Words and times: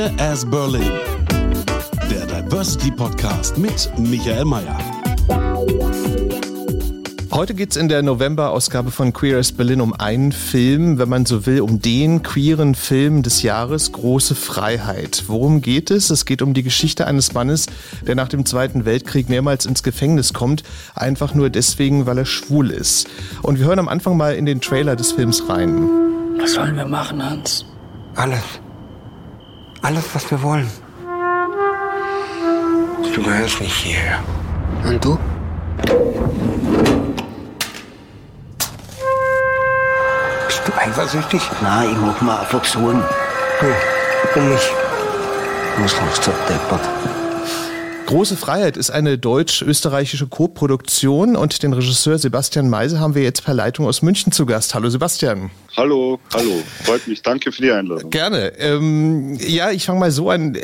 Queer 0.00 0.12
as 0.18 0.46
Berlin. 0.46 0.92
Der 2.10 2.42
Diversity 2.42 2.90
Podcast 2.90 3.58
mit 3.58 3.90
Michael 3.98 4.46
Mayer. 4.46 4.78
Heute 7.30 7.52
geht 7.52 7.72
es 7.72 7.76
in 7.76 7.90
der 7.90 8.00
November-Ausgabe 8.00 8.92
von 8.92 9.12
Queer 9.12 9.36
as 9.36 9.52
Berlin 9.52 9.82
um 9.82 9.92
einen 9.92 10.32
Film, 10.32 10.98
wenn 10.98 11.10
man 11.10 11.26
so 11.26 11.44
will, 11.44 11.60
um 11.60 11.82
den 11.82 12.22
queeren 12.22 12.74
Film 12.74 13.22
des 13.22 13.42
Jahres, 13.42 13.92
Große 13.92 14.34
Freiheit. 14.34 15.24
Worum 15.26 15.60
geht 15.60 15.90
es? 15.90 16.08
Es 16.08 16.24
geht 16.24 16.40
um 16.40 16.54
die 16.54 16.62
Geschichte 16.62 17.06
eines 17.06 17.34
Mannes, 17.34 17.66
der 18.06 18.14
nach 18.14 18.28
dem 18.28 18.46
Zweiten 18.46 18.86
Weltkrieg 18.86 19.28
mehrmals 19.28 19.66
ins 19.66 19.82
Gefängnis 19.82 20.32
kommt, 20.32 20.62
einfach 20.94 21.34
nur 21.34 21.50
deswegen, 21.50 22.06
weil 22.06 22.16
er 22.16 22.26
schwul 22.26 22.70
ist. 22.70 23.06
Und 23.42 23.58
wir 23.58 23.66
hören 23.66 23.78
am 23.78 23.88
Anfang 23.88 24.16
mal 24.16 24.34
in 24.34 24.46
den 24.46 24.62
Trailer 24.62 24.96
des 24.96 25.12
Films 25.12 25.46
rein. 25.46 25.90
Was 26.40 26.54
sollen 26.54 26.76
wir 26.76 26.86
machen, 26.86 27.22
Hans? 27.22 27.66
Alles. 28.14 28.60
Alles, 29.82 30.04
was 30.14 30.30
wir 30.30 30.42
wollen. 30.42 30.70
Du 33.14 33.22
gehörst 33.22 33.60
nicht 33.60 33.74
hierher. 33.74 34.18
Und 34.84 35.04
du? 35.04 35.18
Bist 40.46 40.62
du 40.66 40.72
eifersüchtig? 40.76 41.42
Nein, 41.62 41.90
ich 41.92 41.98
mach 41.98 42.20
mir 42.20 42.40
einfach 42.40 42.64
Sorgen. 42.64 43.02
Du, 43.60 44.38
um 44.40 44.48
mich. 44.48 44.70
Was 45.78 45.96
lachst 46.00 46.26
du, 46.26 46.30
deppert? 46.48 47.19
Große 48.10 48.36
Freiheit 48.36 48.76
ist 48.76 48.90
eine 48.90 49.18
deutsch-österreichische 49.18 50.26
Co-Produktion 50.26 51.36
und 51.36 51.62
den 51.62 51.72
Regisseur 51.72 52.18
Sebastian 52.18 52.68
Meise 52.68 52.98
haben 52.98 53.14
wir 53.14 53.22
jetzt 53.22 53.44
per 53.44 53.54
Leitung 53.54 53.86
aus 53.86 54.02
München 54.02 54.32
zu 54.32 54.46
Gast. 54.46 54.74
Hallo 54.74 54.90
Sebastian. 54.90 55.52
Hallo, 55.76 56.18
hallo. 56.34 56.60
Freut 56.82 57.06
mich. 57.06 57.22
Danke 57.22 57.52
für 57.52 57.62
die 57.62 57.70
Einladung. 57.70 58.10
Gerne. 58.10 58.58
Ähm, 58.58 59.38
ja, 59.38 59.70
ich 59.70 59.86
fange 59.86 60.00
mal 60.00 60.10
so 60.10 60.28
an. 60.28 60.58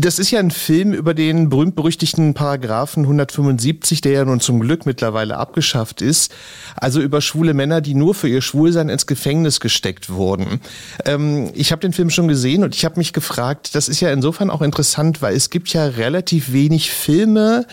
Das 0.00 0.18
ist 0.18 0.32
ja 0.32 0.40
ein 0.40 0.50
Film 0.50 0.92
über 0.92 1.14
den 1.14 1.48
berühmt-berüchtigten 1.48 2.34
Paragraphen 2.34 3.04
175, 3.04 4.00
der 4.00 4.12
ja 4.12 4.24
nun 4.24 4.40
zum 4.40 4.58
Glück 4.58 4.84
mittlerweile 4.84 5.36
abgeschafft 5.36 6.02
ist. 6.02 6.34
Also 6.74 7.00
über 7.00 7.20
schwule 7.20 7.54
Männer, 7.54 7.80
die 7.80 7.94
nur 7.94 8.16
für 8.16 8.28
ihr 8.28 8.42
Schwulsein 8.42 8.88
ins 8.88 9.06
Gefängnis 9.06 9.60
gesteckt 9.60 10.10
wurden. 10.10 10.60
Ähm, 11.04 11.52
ich 11.54 11.70
habe 11.70 11.80
den 11.80 11.92
Film 11.92 12.10
schon 12.10 12.26
gesehen 12.26 12.64
und 12.64 12.74
ich 12.74 12.84
habe 12.84 12.98
mich 12.98 13.12
gefragt, 13.12 13.76
das 13.76 13.88
ist 13.88 14.00
ja 14.00 14.10
insofern 14.10 14.50
auch 14.50 14.60
interessant, 14.60 15.22
weil 15.22 15.36
es 15.36 15.50
gibt 15.50 15.68
ja 15.68 15.86
relativ 15.86 16.52
wenig 16.56 16.90
Filme 16.90 17.66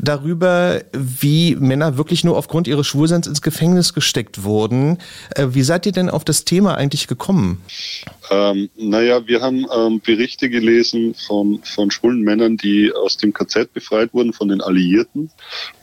darüber, 0.00 0.80
wie 0.92 1.54
Männer 1.56 1.98
wirklich 1.98 2.24
nur 2.24 2.38
aufgrund 2.38 2.66
ihres 2.66 2.86
Schwulseins 2.86 3.26
ins 3.26 3.42
Gefängnis 3.42 3.92
gesteckt 3.92 4.42
wurden. 4.42 4.98
Äh, 5.36 5.48
wie 5.50 5.62
seid 5.62 5.84
ihr 5.84 5.92
denn 5.92 6.08
auf 6.08 6.24
das 6.24 6.44
Thema 6.44 6.76
eigentlich 6.76 7.06
gekommen? 7.08 7.60
Ähm, 8.30 8.70
naja, 8.76 9.26
wir 9.26 9.42
haben 9.42 9.66
ähm, 9.76 10.00
Berichte 10.00 10.48
gelesen 10.48 11.14
von, 11.14 11.60
von 11.62 11.90
schwulen 11.90 12.22
Männern, 12.22 12.56
die 12.56 12.90
aus 12.92 13.18
dem 13.18 13.34
KZ 13.34 13.72
befreit 13.74 14.14
wurden, 14.14 14.32
von 14.32 14.48
den 14.48 14.62
Alliierten 14.62 15.30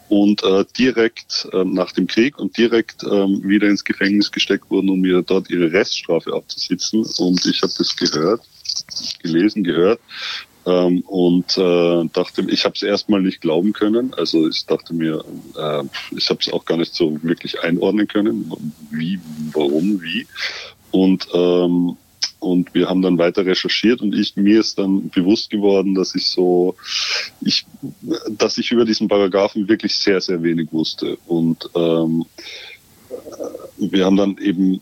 und 0.09 0.43
äh, 0.43 0.65
direkt 0.77 1.47
äh, 1.53 1.63
nach 1.63 1.91
dem 1.91 2.07
Krieg 2.07 2.39
und 2.39 2.57
direkt 2.57 3.03
ähm, 3.03 3.41
wieder 3.43 3.67
ins 3.67 3.83
Gefängnis 3.83 4.31
gesteckt 4.31 4.69
wurden, 4.71 4.89
um 4.89 5.01
mir 5.01 5.21
dort 5.21 5.51
ihre 5.51 5.71
Reststrafe 5.71 6.33
abzusitzen. 6.33 7.05
Und 7.19 7.45
ich 7.45 7.61
habe 7.61 7.73
das 7.77 7.95
gehört, 7.95 8.41
gelesen, 9.21 9.63
gehört 9.63 9.99
ähm, 10.69 11.01
und 11.01 11.57
äh, 11.57 12.05
dachte, 12.13 12.45
ich 12.49 12.65
habe 12.65 12.75
es 12.75 12.83
erstmal 12.83 13.21
nicht 13.21 13.41
glauben 13.41 13.73
können. 13.73 14.13
Also 14.13 14.47
ich 14.47 14.65
dachte 14.65 14.93
mir, 14.93 15.23
äh, 15.57 15.83
ich 16.15 16.29
habe 16.29 16.39
es 16.41 16.51
auch 16.53 16.65
gar 16.65 16.77
nicht 16.77 16.93
so 16.93 17.17
wirklich 17.23 17.61
einordnen 17.61 18.07
können, 18.07 18.51
wie, 18.91 19.19
warum, 19.53 20.01
wie. 20.01 20.27
Und 20.91 21.27
ähm, 21.33 21.97
und 22.41 22.73
wir 22.73 22.87
haben 22.87 23.01
dann 23.01 23.17
weiter 23.17 23.45
recherchiert 23.45 24.01
und 24.01 24.15
ich 24.15 24.37
mir 24.37 24.61
ist 24.61 24.79
dann 24.79 25.09
bewusst 25.09 25.49
geworden, 25.49 25.93
dass 25.93 26.15
ich 26.15 26.25
so 26.25 26.75
ich 27.41 27.65
dass 28.29 28.57
ich 28.57 28.71
über 28.71 28.85
diesen 28.85 29.09
Paragraphen 29.09 29.67
wirklich 29.67 29.97
sehr 29.97 30.21
sehr 30.21 30.41
wenig 30.41 30.71
wusste 30.71 31.17
und 31.27 31.69
ähm, 31.75 32.25
wir 33.77 34.05
haben 34.05 34.15
dann 34.15 34.37
eben 34.37 34.79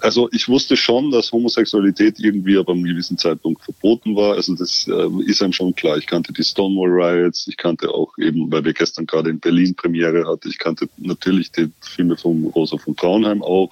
also 0.00 0.28
ich 0.32 0.48
wusste 0.48 0.76
schon, 0.76 1.10
dass 1.10 1.32
Homosexualität 1.32 2.18
irgendwie 2.18 2.56
aber 2.56 2.72
einem 2.72 2.84
gewissen 2.84 3.18
Zeitpunkt 3.18 3.62
verboten 3.62 4.14
war. 4.16 4.34
Also 4.34 4.54
das 4.54 4.86
äh, 4.88 5.08
ist 5.24 5.42
einem 5.42 5.52
schon 5.52 5.74
klar. 5.74 5.96
Ich 5.98 6.06
kannte 6.06 6.32
die 6.32 6.44
Stonewall 6.44 6.90
Riots, 6.90 7.46
ich 7.48 7.56
kannte 7.56 7.90
auch 7.90 8.16
eben, 8.18 8.50
weil 8.50 8.64
wir 8.64 8.72
gestern 8.72 9.06
gerade 9.06 9.30
in 9.30 9.40
Berlin 9.40 9.74
Premiere 9.74 10.26
hatten, 10.26 10.48
ich 10.48 10.58
kannte 10.58 10.88
natürlich 10.96 11.50
die 11.52 11.70
Filme 11.80 12.16
von 12.16 12.44
Rosa 12.46 12.76
von 12.78 12.96
Traunheim 12.96 13.42
auch. 13.42 13.70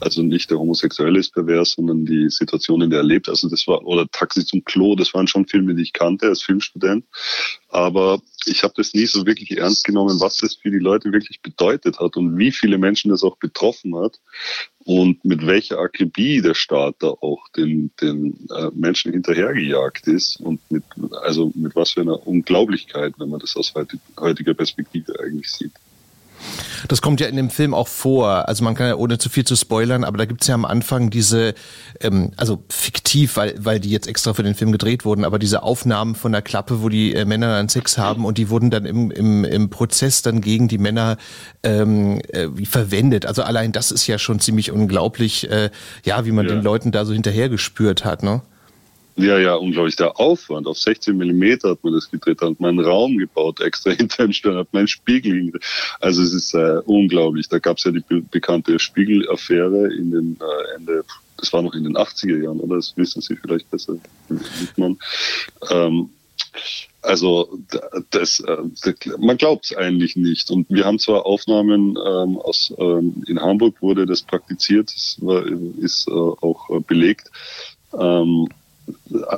Also 0.00 0.22
nicht 0.22 0.50
der 0.50 0.58
Homosexuelle 0.58 1.18
ist 1.18 1.34
pervers, 1.34 1.72
sondern 1.72 2.04
die 2.06 2.30
Situation, 2.30 2.82
in 2.82 2.90
der 2.90 3.00
er 3.00 3.04
lebt. 3.04 3.28
Also 3.28 3.48
das 3.48 3.66
war, 3.66 3.84
oder 3.84 4.06
Taxi 4.10 4.44
zum 4.44 4.64
Klo, 4.64 4.94
das 4.94 5.12
waren 5.14 5.26
schon 5.26 5.46
Filme, 5.46 5.74
die 5.74 5.82
ich 5.82 5.92
kannte 5.92 6.26
als 6.26 6.42
Filmstudent. 6.42 7.04
Aber 7.68 8.20
ich 8.46 8.62
habe 8.62 8.74
das 8.76 8.94
nie 8.94 9.06
so 9.06 9.26
wirklich 9.26 9.56
ernst 9.56 9.84
genommen, 9.84 10.20
was 10.20 10.36
das 10.36 10.54
für 10.54 10.70
die 10.70 10.78
Leute 10.78 11.12
wirklich 11.12 11.40
bedeutet 11.40 11.98
hat 11.98 12.16
und 12.16 12.38
wie 12.38 12.52
viele 12.52 12.78
Menschen 12.78 13.10
das 13.10 13.22
auch 13.22 13.36
betroffen 13.36 13.96
hat 13.96 14.20
und 14.84 15.24
mit 15.24 15.46
welcher 15.46 15.78
Akribie 15.78 16.40
der 16.40 16.54
Staat 16.54 16.96
da 17.00 17.08
auch 17.08 17.48
den, 17.56 17.92
den 18.00 18.48
äh, 18.50 18.70
Menschen 18.74 19.12
hinterhergejagt 19.12 20.08
ist 20.08 20.40
und 20.40 20.60
mit, 20.70 20.84
also 21.22 21.52
mit 21.54 21.76
was 21.76 21.92
für 21.92 22.00
einer 22.00 22.26
Unglaublichkeit, 22.26 23.14
wenn 23.18 23.30
man 23.30 23.40
das 23.40 23.56
aus 23.56 23.72
heutiger 24.18 24.54
Perspektive 24.54 25.18
eigentlich 25.20 25.50
sieht. 25.50 25.72
Das 26.88 27.02
kommt 27.02 27.20
ja 27.20 27.26
in 27.26 27.36
dem 27.36 27.50
Film 27.50 27.74
auch 27.74 27.88
vor. 27.88 28.48
Also 28.48 28.64
man 28.64 28.74
kann 28.74 28.88
ja 28.88 28.96
ohne 28.96 29.18
zu 29.18 29.28
viel 29.28 29.44
zu 29.44 29.56
spoilern, 29.56 30.04
aber 30.04 30.18
da 30.18 30.24
gibt's 30.24 30.46
ja 30.46 30.54
am 30.54 30.64
Anfang 30.64 31.10
diese, 31.10 31.54
ähm, 32.00 32.32
also 32.36 32.64
fiktiv, 32.68 33.36
weil, 33.36 33.54
weil 33.58 33.80
die 33.80 33.90
jetzt 33.90 34.06
extra 34.06 34.34
für 34.34 34.42
den 34.42 34.54
Film 34.54 34.72
gedreht 34.72 35.04
wurden, 35.04 35.24
aber 35.24 35.38
diese 35.38 35.62
Aufnahmen 35.62 36.14
von 36.14 36.32
der 36.32 36.42
Klappe, 36.42 36.82
wo 36.82 36.88
die 36.88 37.14
äh, 37.14 37.24
Männer 37.24 37.56
dann 37.56 37.68
Sex 37.68 37.98
haben 37.98 38.24
und 38.24 38.38
die 38.38 38.48
wurden 38.50 38.70
dann 38.70 38.84
im, 38.84 39.10
im, 39.10 39.44
im 39.44 39.70
Prozess 39.70 40.22
dann 40.22 40.40
gegen 40.40 40.68
die 40.68 40.78
Männer 40.78 41.16
ähm, 41.62 42.20
äh, 42.28 42.48
verwendet. 42.64 43.26
Also 43.26 43.42
allein 43.42 43.72
das 43.72 43.90
ist 43.90 44.06
ja 44.06 44.18
schon 44.18 44.40
ziemlich 44.40 44.72
unglaublich, 44.72 45.50
äh, 45.50 45.70
ja, 46.04 46.24
wie 46.24 46.32
man 46.32 46.46
ja. 46.46 46.54
den 46.54 46.62
Leuten 46.62 46.92
da 46.92 47.04
so 47.04 47.12
hinterhergespürt 47.12 48.04
hat, 48.04 48.22
ne? 48.22 48.42
Ja, 49.16 49.38
ja, 49.38 49.54
unglaublich. 49.54 49.96
Der 49.96 50.18
Aufwand. 50.18 50.66
Auf 50.66 50.78
16 50.78 51.16
Millimeter 51.16 51.70
hat 51.70 51.84
man 51.84 51.92
das 51.92 52.10
gedreht, 52.10 52.40
hat 52.40 52.60
man 52.60 52.78
einen 52.78 52.86
Raum 52.86 53.18
gebaut, 53.18 53.60
extra 53.60 53.90
hinter 53.98 54.24
den 54.26 54.32
Stern, 54.32 54.56
hat 54.56 54.72
man 54.72 54.80
einen 54.80 54.88
Spiegel 54.88 55.34
hingedreht. 55.34 55.64
Also 56.00 56.22
es 56.22 56.32
ist 56.32 56.54
äh, 56.54 56.80
unglaublich. 56.84 57.48
Da 57.48 57.58
gab 57.58 57.78
es 57.78 57.84
ja 57.84 57.90
die 57.90 58.00
be 58.00 58.22
bekannte 58.22 58.78
Spiegelaffäre 58.78 59.92
in 59.92 60.10
den 60.10 60.38
äh, 60.40 60.76
Ende, 60.76 61.04
das 61.36 61.52
war 61.52 61.62
noch 61.62 61.74
in 61.74 61.84
den 61.84 61.96
80er 61.96 62.42
Jahren, 62.42 62.60
oder? 62.60 62.76
Das 62.76 62.96
wissen 62.96 63.20
Sie 63.20 63.36
vielleicht 63.36 63.70
besser, 63.70 63.96
man. 64.76 64.98
Ähm, 65.70 66.10
also 67.02 67.58
das, 68.10 68.40
äh, 68.40 68.56
das 68.82 68.94
man 69.18 69.36
glaubt 69.36 69.66
es 69.66 69.76
eigentlich 69.76 70.16
nicht. 70.16 70.50
Und 70.50 70.70
wir 70.70 70.84
haben 70.84 70.98
zwar 70.98 71.26
Aufnahmen 71.26 71.96
ähm, 71.96 72.38
aus 72.38 72.72
ähm, 72.78 73.24
in 73.26 73.40
Hamburg 73.40 73.82
wurde 73.82 74.06
das 74.06 74.22
praktiziert, 74.22 74.92
das 74.94 75.16
war, 75.20 75.44
ist 75.80 76.08
äh, 76.08 76.12
auch 76.12 76.70
äh, 76.70 76.80
belegt. 76.80 77.30
Ähm, 77.98 78.48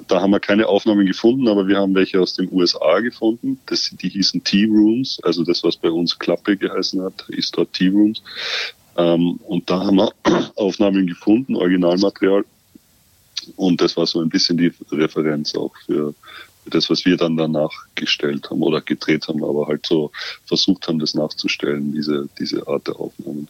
da 0.09 0.21
haben 0.21 0.31
wir 0.31 0.41
keine 0.41 0.67
Aufnahmen 0.69 1.07
gefunden, 1.07 1.49
aber 1.49 1.67
wir 1.67 1.79
haben 1.79 1.95
welche 1.95 2.21
aus 2.21 2.35
den 2.35 2.49
USA 2.53 3.01
gefunden. 3.01 3.59
Das, 3.67 3.91
die 3.91 4.09
hießen 4.09 4.43
Tea-Rooms, 4.43 5.19
also 5.23 5.45
das, 5.45 5.63
was 5.65 5.77
bei 5.77 5.91
uns 5.91 6.19
Klappe 6.19 6.57
geheißen 6.57 7.03
hat, 7.03 7.27
ist 7.29 7.57
dort 7.57 7.73
Tea-Rooms. 7.73 8.23
Ähm, 8.97 9.41
und 9.47 9.69
da 9.69 9.81
haben 9.81 9.97
wir 9.97 10.13
Aufnahmen 10.57 11.07
gefunden, 11.07 11.57
Originalmaterial. 11.57 12.45
Und 13.57 13.81
das 13.81 13.97
war 13.97 14.07
so 14.07 14.21
ein 14.21 14.29
bisschen 14.29 14.57
die 14.57 14.73
Referenz 14.91 15.55
auch 15.55 15.75
für, 15.85 16.15
das, 16.67 16.91
was 16.91 17.05
wir 17.05 17.17
dann 17.17 17.37
danach 17.37 17.71
gestellt 17.95 18.51
haben 18.51 18.63
oder 18.63 18.81
gedreht 18.81 19.29
haben, 19.29 19.45
aber 19.45 19.67
halt 19.67 19.87
so 19.87 20.11
versucht 20.47 20.89
haben, 20.89 20.99
das 20.99 21.15
nachzustellen, 21.15 21.93
diese, 21.93 22.29
diese 22.39 22.67
Art 22.67 22.87
der 22.87 22.99
Aufnahmen. 22.99 23.49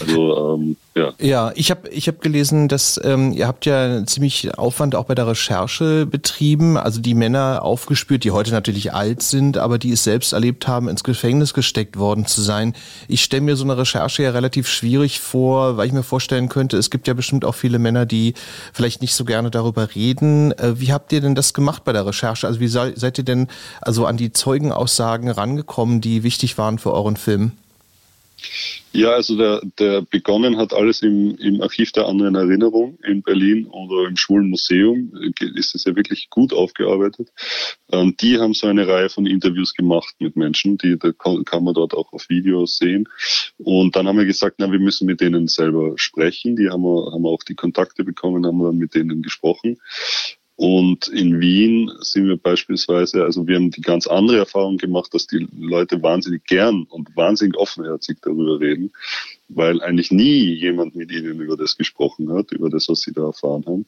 Also 0.00 0.54
ähm, 0.54 0.76
ja. 0.94 1.12
Ja, 1.18 1.52
ich 1.54 1.70
habe 1.70 1.88
ich 1.88 2.06
hab 2.08 2.20
gelesen, 2.20 2.68
dass 2.68 3.00
ähm, 3.02 3.32
ihr 3.32 3.46
habt 3.46 3.64
ja 3.64 4.04
ziemlich 4.04 4.58
Aufwand 4.58 4.94
auch 4.94 5.04
bei 5.04 5.14
der 5.14 5.26
Recherche 5.26 6.06
betrieben, 6.06 6.76
also 6.76 7.00
die 7.00 7.14
Männer 7.14 7.62
aufgespürt, 7.62 8.24
die 8.24 8.30
heute 8.30 8.50
natürlich 8.50 8.92
alt 8.92 9.22
sind, 9.22 9.56
aber 9.56 9.78
die 9.78 9.92
es 9.92 10.04
selbst 10.04 10.32
erlebt 10.32 10.68
haben, 10.68 10.88
ins 10.88 11.02
Gefängnis 11.02 11.54
gesteckt 11.54 11.96
worden 11.96 12.26
zu 12.26 12.42
sein. 12.42 12.74
Ich 13.08 13.24
stelle 13.24 13.42
mir 13.42 13.56
so 13.56 13.64
eine 13.64 13.78
Recherche 13.78 14.22
ja 14.22 14.30
relativ 14.30 14.68
schwierig 14.68 15.20
vor, 15.20 15.76
weil 15.76 15.86
ich 15.86 15.92
mir 15.92 16.02
vorstellen 16.02 16.48
könnte, 16.48 16.76
es 16.76 16.90
gibt 16.90 17.08
ja 17.08 17.14
bestimmt 17.14 17.44
auch 17.44 17.54
viele 17.54 17.78
Männer, 17.78 18.04
die 18.04 18.34
vielleicht 18.72 19.00
nicht 19.00 19.14
so 19.14 19.24
gerne 19.24 19.50
darüber 19.50 19.94
reden. 19.94 20.52
Äh, 20.52 20.78
wie 20.78 20.92
habt 20.92 21.12
ihr 21.12 21.22
denn 21.22 21.34
das 21.34 21.54
gemacht 21.54 21.84
bei 21.84 21.92
der 21.92 22.06
Recherche? 22.06 22.46
Also 22.52 22.60
wie 22.60 22.68
seid 22.68 23.16
ihr 23.16 23.24
denn 23.24 23.48
also 23.80 24.04
an 24.04 24.18
die 24.18 24.30
Zeugenaussagen 24.30 25.30
rangekommen, 25.30 26.02
die 26.02 26.22
wichtig 26.22 26.58
waren 26.58 26.78
für 26.78 26.92
euren 26.92 27.16
Film? 27.16 27.52
Ja, 28.92 29.12
also 29.12 29.38
der, 29.38 29.62
der 29.78 30.02
begonnen 30.02 30.58
hat 30.58 30.74
alles 30.74 31.00
im, 31.00 31.34
im 31.38 31.62
Archiv 31.62 31.92
der 31.92 32.06
anderen 32.08 32.34
Erinnerung 32.34 32.98
in 33.04 33.22
Berlin 33.22 33.66
oder 33.68 34.06
im 34.06 34.18
Schwulen 34.18 34.50
Museum. 34.50 35.12
Ist 35.54 35.74
es 35.74 35.84
ja 35.84 35.96
wirklich 35.96 36.28
gut 36.28 36.52
aufgearbeitet. 36.52 37.30
Ähm, 37.90 38.14
die 38.20 38.38
haben 38.38 38.52
so 38.52 38.66
eine 38.66 38.86
Reihe 38.86 39.08
von 39.08 39.24
Interviews 39.24 39.72
gemacht 39.72 40.14
mit 40.18 40.36
Menschen, 40.36 40.76
die 40.76 40.98
da 40.98 41.12
kann, 41.12 41.64
man 41.64 41.72
dort 41.72 41.94
auch 41.94 42.12
auf 42.12 42.28
Videos 42.28 42.76
sehen. 42.76 43.08
Und 43.56 43.96
dann 43.96 44.06
haben 44.06 44.18
wir 44.18 44.26
gesagt, 44.26 44.56
na, 44.58 44.70
wir 44.70 44.80
müssen 44.80 45.06
mit 45.06 45.22
denen 45.22 45.48
selber 45.48 45.94
sprechen. 45.96 46.56
Die 46.56 46.68
haben 46.68 46.82
wir, 46.82 47.12
haben 47.12 47.22
wir 47.22 47.30
auch 47.30 47.44
die 47.44 47.54
Kontakte 47.54 48.04
bekommen, 48.04 48.44
haben 48.44 48.58
wir 48.58 48.66
dann 48.66 48.76
mit 48.76 48.94
denen 48.94 49.22
gesprochen. 49.22 49.78
Und 50.56 51.08
in 51.08 51.40
Wien 51.40 51.90
sind 52.00 52.28
wir 52.28 52.36
beispielsweise, 52.36 53.24
also 53.24 53.46
wir 53.46 53.56
haben 53.56 53.70
die 53.70 53.80
ganz 53.80 54.06
andere 54.06 54.38
Erfahrung 54.38 54.76
gemacht, 54.76 55.12
dass 55.14 55.26
die 55.26 55.48
Leute 55.58 56.02
wahnsinnig 56.02 56.44
gern 56.44 56.84
und 56.84 57.16
wahnsinnig 57.16 57.56
offenherzig 57.56 58.18
darüber 58.22 58.60
reden, 58.60 58.92
weil 59.48 59.80
eigentlich 59.82 60.10
nie 60.10 60.52
jemand 60.52 60.94
mit 60.94 61.10
ihnen 61.10 61.40
über 61.40 61.56
das 61.56 61.76
gesprochen 61.76 62.32
hat, 62.32 62.52
über 62.52 62.68
das, 62.68 62.88
was 62.88 63.00
sie 63.00 63.12
da 63.12 63.26
erfahren 63.26 63.64
haben. 63.66 63.86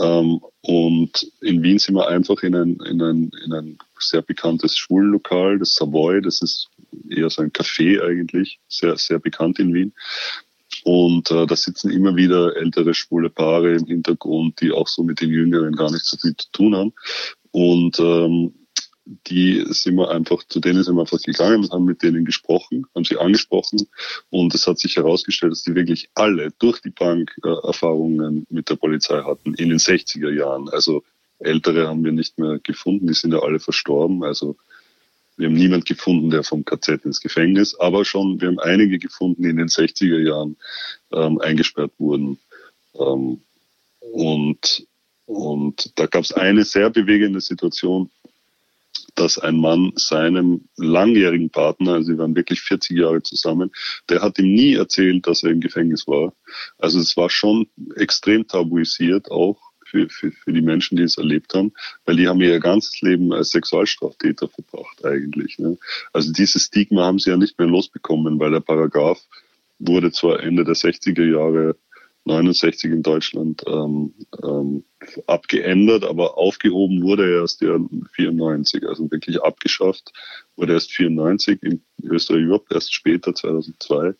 Ähm, 0.00 0.40
und 0.62 1.30
in 1.42 1.62
Wien 1.62 1.78
sind 1.78 1.94
wir 1.94 2.08
einfach 2.08 2.42
in 2.42 2.54
ein, 2.54 2.80
in 2.86 3.02
ein, 3.02 3.30
in 3.44 3.52
ein 3.52 3.78
sehr 3.98 4.22
bekanntes 4.22 4.76
Schwulenlokal, 4.76 5.58
das 5.58 5.74
Savoy, 5.74 6.22
das 6.22 6.40
ist 6.40 6.70
eher 7.10 7.28
so 7.28 7.42
ein 7.42 7.52
Café 7.52 8.02
eigentlich, 8.02 8.58
sehr, 8.68 8.96
sehr 8.96 9.18
bekannt 9.18 9.58
in 9.58 9.74
Wien. 9.74 9.92
Und 10.84 11.30
äh, 11.30 11.46
da 11.46 11.56
sitzen 11.56 11.90
immer 11.90 12.16
wieder 12.16 12.56
ältere 12.56 12.94
schwule 12.94 13.30
Paare 13.30 13.74
im 13.74 13.86
Hintergrund, 13.86 14.60
die 14.60 14.72
auch 14.72 14.88
so 14.88 15.02
mit 15.02 15.20
den 15.20 15.30
Jüngeren 15.30 15.74
gar 15.74 15.90
nicht 15.90 16.04
so 16.04 16.16
viel 16.16 16.36
zu 16.36 16.50
tun 16.52 16.74
haben. 16.74 16.92
Und 17.52 17.98
ähm, 17.98 18.54
die 19.26 19.64
sind 19.70 19.96
wir 19.96 20.10
einfach, 20.10 20.44
zu 20.44 20.60
denen 20.60 20.82
sind 20.82 20.94
wir 20.94 21.02
einfach 21.02 21.20
gegangen 21.20 21.68
haben 21.70 21.84
mit 21.84 22.02
denen 22.02 22.24
gesprochen, 22.24 22.86
haben 22.94 23.04
sie 23.04 23.16
angesprochen 23.16 23.88
und 24.30 24.54
es 24.54 24.66
hat 24.66 24.78
sich 24.78 24.96
herausgestellt, 24.96 25.52
dass 25.52 25.62
die 25.62 25.74
wirklich 25.74 26.10
alle 26.14 26.50
durch 26.58 26.80
die 26.80 26.90
Bank 26.90 27.36
äh, 27.44 27.66
Erfahrungen 27.66 28.46
mit 28.50 28.70
der 28.70 28.76
Polizei 28.76 29.22
hatten 29.22 29.54
in 29.54 29.70
den 29.70 29.78
60er 29.78 30.30
Jahren. 30.30 30.68
Also 30.68 31.02
ältere 31.38 31.88
haben 31.88 32.04
wir 32.04 32.12
nicht 32.12 32.38
mehr 32.38 32.60
gefunden, 32.62 33.06
die 33.06 33.14
sind 33.14 33.32
ja 33.32 33.40
alle 33.40 33.58
verstorben. 33.58 34.22
Also 34.22 34.56
wir 35.40 35.48
haben 35.48 35.54
niemand 35.54 35.86
gefunden, 35.86 36.30
der 36.30 36.44
vom 36.44 36.64
KZ 36.64 37.04
ins 37.06 37.20
Gefängnis, 37.20 37.74
aber 37.74 38.04
schon, 38.04 38.40
wir 38.40 38.48
haben 38.48 38.60
einige 38.60 38.98
gefunden, 38.98 39.42
die 39.42 39.48
in 39.48 39.56
den 39.56 39.68
60er 39.68 40.18
Jahren 40.18 40.56
ähm, 41.12 41.40
eingesperrt 41.40 41.92
wurden. 41.98 42.38
Ähm, 42.94 43.40
und, 44.00 44.86
und 45.24 45.98
da 45.98 46.06
gab 46.06 46.24
es 46.24 46.32
eine 46.32 46.64
sehr 46.64 46.90
bewegende 46.90 47.40
Situation, 47.40 48.10
dass 49.14 49.38
ein 49.38 49.56
Mann 49.56 49.92
seinem 49.96 50.68
langjährigen 50.76 51.48
Partner, 51.48 51.94
also 51.94 52.12
sie 52.12 52.18
waren 52.18 52.36
wirklich 52.36 52.60
40 52.60 52.98
Jahre 52.98 53.22
zusammen, 53.22 53.70
der 54.10 54.20
hat 54.20 54.38
ihm 54.38 54.54
nie 54.54 54.74
erzählt, 54.74 55.26
dass 55.26 55.42
er 55.42 55.50
im 55.50 55.60
Gefängnis 55.60 56.06
war. 56.06 56.34
Also 56.78 57.00
es 57.00 57.16
war 57.16 57.30
schon 57.30 57.66
extrem 57.96 58.46
tabuisiert 58.46 59.30
auch 59.30 59.69
für, 59.90 60.08
für, 60.08 60.30
für 60.30 60.52
die 60.52 60.62
Menschen, 60.62 60.96
die 60.96 61.02
es 61.02 61.18
erlebt 61.18 61.54
haben, 61.54 61.72
weil 62.04 62.16
die 62.16 62.28
haben 62.28 62.40
ihr 62.40 62.60
ganzes 62.60 63.00
Leben 63.00 63.32
als 63.32 63.50
Sexualstraftäter 63.50 64.48
verbracht 64.48 65.04
eigentlich. 65.04 65.58
Ne? 65.58 65.76
Also 66.12 66.32
dieses 66.32 66.64
Stigma 66.64 67.04
haben 67.04 67.18
sie 67.18 67.30
ja 67.30 67.36
nicht 67.36 67.58
mehr 67.58 67.68
losbekommen, 67.68 68.38
weil 68.38 68.52
der 68.52 68.60
Paragraph 68.60 69.20
wurde 69.78 70.12
zwar 70.12 70.40
Ende 70.40 70.64
der 70.64 70.74
60er 70.74 71.24
Jahre 71.24 71.76
69 72.24 72.90
in 72.92 73.02
Deutschland 73.02 73.64
ähm, 73.66 74.14
ähm, 74.42 74.84
abgeändert, 75.26 76.04
aber 76.04 76.36
aufgehoben 76.36 77.02
wurde 77.02 77.24
er 77.24 77.40
erst 77.40 77.62
ja 77.62 77.78
94, 78.12 78.86
also 78.86 79.10
wirklich 79.10 79.42
abgeschafft 79.42 80.12
wurde 80.56 80.74
erst 80.74 80.92
94, 80.92 81.62
in 81.62 81.82
Österreich 82.02 82.42
überhaupt 82.42 82.72
erst 82.72 82.92
später, 82.92 83.34
2002. 83.34 84.14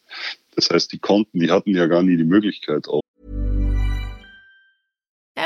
Das 0.57 0.71
heißt, 0.71 0.93
die 0.93 0.99
konnten, 0.99 1.39
die 1.39 1.51
hatten 1.51 1.75
ja 1.75 1.87
gar 1.87 2.03
nie 2.03 2.17
die 2.17 2.25
Möglichkeit 2.25 2.89
auch. 2.89 3.03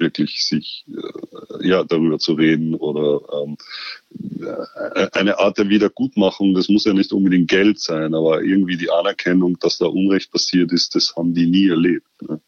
Wirklich 0.00 0.44
sich 0.44 0.84
äh, 0.88 1.68
ja 1.68 1.84
darüber 1.84 2.18
zu 2.18 2.32
reden 2.32 2.74
oder 2.74 3.20
ähm, 3.42 3.56
äh, 4.40 5.08
eine 5.12 5.38
Art 5.38 5.58
der 5.58 5.68
Wiedergutmachung, 5.68 6.54
das 6.54 6.68
muss 6.68 6.84
ja 6.84 6.92
nicht 6.92 7.12
unbedingt 7.12 7.48
Geld 7.48 7.78
sein, 7.78 8.14
aber 8.14 8.42
irgendwie 8.42 8.76
die 8.76 8.90
Anerkennung, 8.90 9.58
dass 9.60 9.78
da 9.78 9.86
Unrecht 9.86 10.32
passiert 10.32 10.72
ist, 10.72 10.94
das 10.94 11.14
haben 11.16 11.34
die 11.34 11.46
nie 11.46 11.68
erlebt. 11.68 12.06
Ne? 12.22 12.40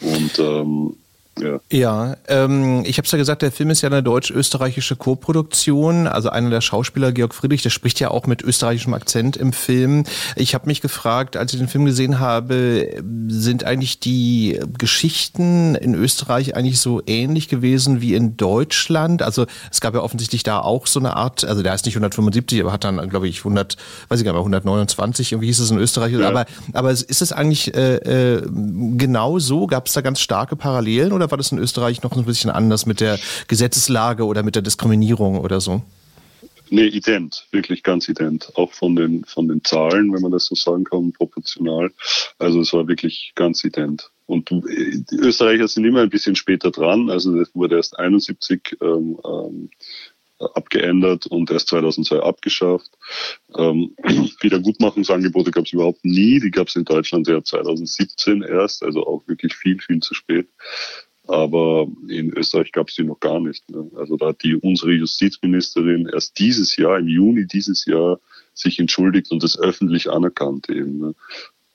Und 0.00 0.38
ähm, 0.38 0.96
ja, 1.40 1.60
ja 1.70 2.16
ähm, 2.28 2.82
ich 2.84 2.98
habe 2.98 3.06
es 3.06 3.12
ja 3.12 3.18
gesagt, 3.18 3.42
der 3.42 3.52
Film 3.52 3.70
ist 3.70 3.82
ja 3.82 3.88
eine 3.88 4.02
deutsch-österreichische 4.02 4.96
Co-Produktion. 4.96 6.06
Also 6.06 6.30
einer 6.30 6.50
der 6.50 6.60
Schauspieler, 6.60 7.12
Georg 7.12 7.34
Friedrich, 7.34 7.62
der 7.62 7.70
spricht 7.70 8.00
ja 8.00 8.10
auch 8.10 8.26
mit 8.26 8.42
österreichischem 8.42 8.94
Akzent 8.94 9.36
im 9.36 9.52
Film. 9.52 10.04
Ich 10.36 10.54
habe 10.54 10.66
mich 10.66 10.80
gefragt, 10.80 11.36
als 11.36 11.52
ich 11.52 11.58
den 11.58 11.68
Film 11.68 11.84
gesehen 11.84 12.20
habe, 12.20 13.02
sind 13.28 13.64
eigentlich 13.64 14.00
die 14.00 14.60
Geschichten 14.78 15.74
in 15.74 15.94
Österreich 15.94 16.56
eigentlich 16.56 16.80
so 16.80 17.02
ähnlich 17.06 17.48
gewesen 17.48 18.00
wie 18.00 18.14
in 18.14 18.36
Deutschland? 18.36 19.22
Also 19.22 19.46
es 19.70 19.80
gab 19.80 19.94
ja 19.94 20.00
offensichtlich 20.00 20.42
da 20.42 20.60
auch 20.60 20.86
so 20.86 21.00
eine 21.00 21.16
Art, 21.16 21.44
also 21.44 21.62
der 21.62 21.74
ist 21.74 21.86
nicht 21.86 21.94
175, 21.96 22.60
aber 22.60 22.72
hat 22.72 22.84
dann, 22.84 23.08
glaube 23.08 23.28
ich, 23.28 23.38
100, 23.38 23.76
weiß 24.08 24.20
ich 24.20 24.24
gar 24.24 24.32
nicht, 24.32 24.38
129, 24.38 25.32
irgendwie 25.32 25.46
hieß 25.46 25.60
es 25.60 25.70
in 25.70 25.78
Österreich. 25.78 26.12
Ja. 26.12 26.28
Aber, 26.28 26.46
aber 26.72 26.90
ist 26.90 27.22
es 27.22 27.32
eigentlich 27.32 27.74
äh, 27.74 27.96
äh, 27.96 28.42
genau 28.96 29.38
so? 29.38 29.66
Gab 29.66 29.86
es 29.86 29.92
da 29.92 30.00
ganz 30.00 30.20
starke 30.20 30.56
Parallelen 30.56 31.12
oder 31.12 31.27
war 31.30 31.38
das 31.38 31.52
in 31.52 31.58
Österreich 31.58 32.02
noch 32.02 32.16
ein 32.16 32.24
bisschen 32.24 32.50
anders 32.50 32.86
mit 32.86 33.00
der 33.00 33.18
Gesetzeslage 33.48 34.24
oder 34.24 34.42
mit 34.42 34.54
der 34.54 34.62
Diskriminierung 34.62 35.38
oder 35.38 35.60
so? 35.60 35.82
Nee, 36.70 36.86
ident, 36.86 37.46
wirklich 37.50 37.82
ganz 37.82 38.08
ident. 38.08 38.52
Auch 38.54 38.72
von 38.72 38.94
den, 38.94 39.24
von 39.24 39.48
den 39.48 39.64
Zahlen, 39.64 40.12
wenn 40.12 40.20
man 40.20 40.32
das 40.32 40.46
so 40.46 40.54
sagen 40.54 40.84
kann, 40.84 41.12
proportional. 41.12 41.90
Also 42.38 42.60
es 42.60 42.72
war 42.72 42.86
wirklich 42.88 43.32
ganz 43.34 43.64
ident. 43.64 44.10
Und 44.26 44.50
die 44.50 45.16
Österreicher 45.16 45.66
sind 45.68 45.86
immer 45.86 46.02
ein 46.02 46.10
bisschen 46.10 46.36
später 46.36 46.70
dran. 46.70 47.08
Also 47.08 47.34
das 47.38 47.54
wurde 47.54 47.76
erst 47.76 47.98
71 47.98 48.76
ähm, 48.82 49.18
ähm, 49.24 49.70
abgeändert 50.38 51.26
und 51.26 51.50
erst 51.50 51.68
2002 51.68 52.20
abgeschafft. 52.20 52.90
Ähm, 53.56 53.94
Wiedergutmachungsangebote 54.40 55.50
gab 55.50 55.64
es 55.64 55.72
überhaupt 55.72 56.04
nie. 56.04 56.38
Die 56.40 56.50
gab 56.50 56.68
es 56.68 56.76
in 56.76 56.84
Deutschland 56.84 57.26
ja 57.26 57.42
2017 57.42 58.42
erst, 58.42 58.82
also 58.82 59.06
auch 59.06 59.26
wirklich 59.26 59.54
viel, 59.54 59.80
viel 59.80 60.00
zu 60.00 60.12
spät. 60.12 60.48
Aber 61.28 61.86
in 62.08 62.32
Österreich 62.32 62.72
gab 62.72 62.88
es 62.88 62.94
die 62.94 63.04
noch 63.04 63.20
gar 63.20 63.38
nicht. 63.38 63.68
Ne? 63.70 63.90
Also 63.96 64.16
da 64.16 64.28
hat 64.28 64.42
die 64.42 64.56
unsere 64.56 64.92
Justizministerin 64.92 66.08
erst 66.12 66.38
dieses 66.38 66.76
Jahr, 66.76 66.98
im 66.98 67.08
Juni 67.08 67.46
dieses 67.46 67.84
Jahr, 67.84 68.18
sich 68.54 68.78
entschuldigt 68.80 69.30
und 69.30 69.42
das 69.42 69.58
öffentlich 69.58 70.10
anerkannt 70.10 70.68
eben. 70.70 70.98
Ne? 70.98 71.14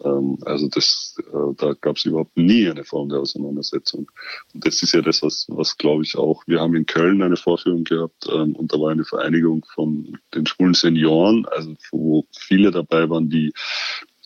Ähm, 0.03 0.39
also 0.45 0.67
das, 0.67 1.15
äh, 1.19 1.55
da 1.55 1.74
gab 1.79 1.98
es 1.98 2.05
überhaupt 2.05 2.36
nie 2.36 2.67
eine 2.67 2.83
Form 2.83 3.10
der 3.10 3.19
Auseinandersetzung. 3.19 4.12
Und 4.53 4.65
das 4.65 4.81
ist 4.81 4.93
ja 4.93 5.01
das, 5.01 5.22
was, 5.22 5.45
was 5.50 5.77
glaube 5.77 6.03
ich 6.03 6.17
auch. 6.17 6.43
Wir 6.48 6.60
haben 6.60 6.75
in 6.75 6.88
Köln 6.88 7.22
eine 7.22 7.38
Vorführung 7.38 7.83
gehabt 7.83 8.27
ähm, 8.31 8.55
und 8.55 8.74
da 8.74 8.79
war 8.79 8.91
eine 8.91 9.05
Vereinigung 9.05 9.65
von 9.74 10.17
den 10.33 10.48
schwulen 10.48 10.74
Senioren, 10.74 11.45
also 11.45 11.75
wo 11.91 12.25
viele 12.36 12.72
dabei 12.72 13.10
waren, 13.10 13.29
die 13.29 13.53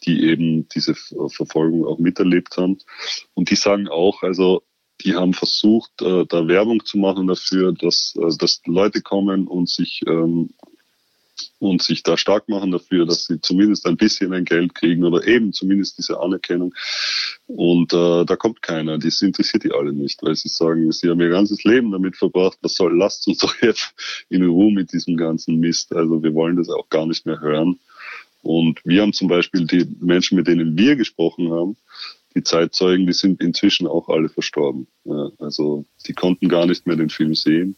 die 0.05 0.29
eben 0.29 0.69
diese 0.69 0.95
Verfolgung 0.95 1.85
auch 1.85 1.99
miterlebt 1.99 2.55
haben. 2.55 2.77
Und 3.33 3.49
die 3.49 3.55
sagen 3.55 3.89
auch, 3.89 4.23
also 4.23 4.63
die 5.01 5.15
haben 5.15 5.33
versucht, 5.33 6.01
äh, 6.01 6.25
da 6.27 6.47
Werbung 6.47 6.85
zu 6.85 6.97
machen 6.97 7.27
dafür, 7.27 7.73
dass, 7.73 8.15
äh, 8.15 8.37
dass 8.37 8.61
Leute 8.65 9.01
kommen 9.01 9.47
und 9.47 9.69
sich 9.69 10.01
ähm, 10.07 10.49
und 11.59 11.81
sich 11.81 12.03
da 12.03 12.17
stark 12.17 12.49
machen 12.49 12.71
dafür, 12.71 13.05
dass 13.05 13.25
sie 13.25 13.41
zumindest 13.41 13.85
ein 13.85 13.97
bisschen 13.97 14.33
ein 14.33 14.45
Geld 14.45 14.75
kriegen 14.75 15.03
oder 15.03 15.25
eben 15.27 15.53
zumindest 15.53 15.97
diese 15.97 16.19
Anerkennung. 16.19 16.73
Und 17.47 17.93
äh, 17.93 18.25
da 18.25 18.35
kommt 18.35 18.61
keiner. 18.61 18.97
Das 18.97 19.21
interessiert 19.21 19.63
die 19.63 19.71
alle 19.71 19.93
nicht, 19.93 20.21
weil 20.23 20.35
sie 20.35 20.49
sagen, 20.49 20.91
sie 20.91 21.09
haben 21.09 21.21
ihr 21.21 21.29
ganzes 21.29 21.63
Leben 21.63 21.91
damit 21.91 22.15
verbracht. 22.15 22.57
Was 22.61 22.75
soll, 22.75 22.95
lasst 22.97 23.27
uns 23.27 23.39
doch 23.39 23.55
jetzt 23.61 23.93
in 24.29 24.43
Ruhe 24.43 24.71
mit 24.71 24.93
diesem 24.93 25.17
ganzen 25.17 25.59
Mist. 25.59 25.93
Also 25.93 26.21
wir 26.21 26.33
wollen 26.33 26.57
das 26.57 26.69
auch 26.69 26.89
gar 26.89 27.05
nicht 27.05 27.25
mehr 27.25 27.39
hören. 27.39 27.79
Und 28.43 28.79
wir 28.85 29.01
haben 29.01 29.13
zum 29.13 29.27
Beispiel 29.27 29.65
die 29.65 29.87
Menschen, 29.99 30.37
mit 30.37 30.47
denen 30.47 30.77
wir 30.77 30.95
gesprochen 30.95 31.51
haben, 31.51 31.75
die 32.37 32.43
Zeitzeugen, 32.43 33.07
die 33.07 33.13
sind 33.13 33.41
inzwischen 33.41 33.87
auch 33.87 34.09
alle 34.09 34.29
verstorben. 34.29 34.87
Ja, 35.05 35.29
also 35.39 35.85
die 36.07 36.13
konnten 36.13 36.49
gar 36.49 36.67
nicht 36.67 36.85
mehr 36.85 36.95
den 36.95 37.09
Film 37.09 37.33
sehen. 37.33 37.75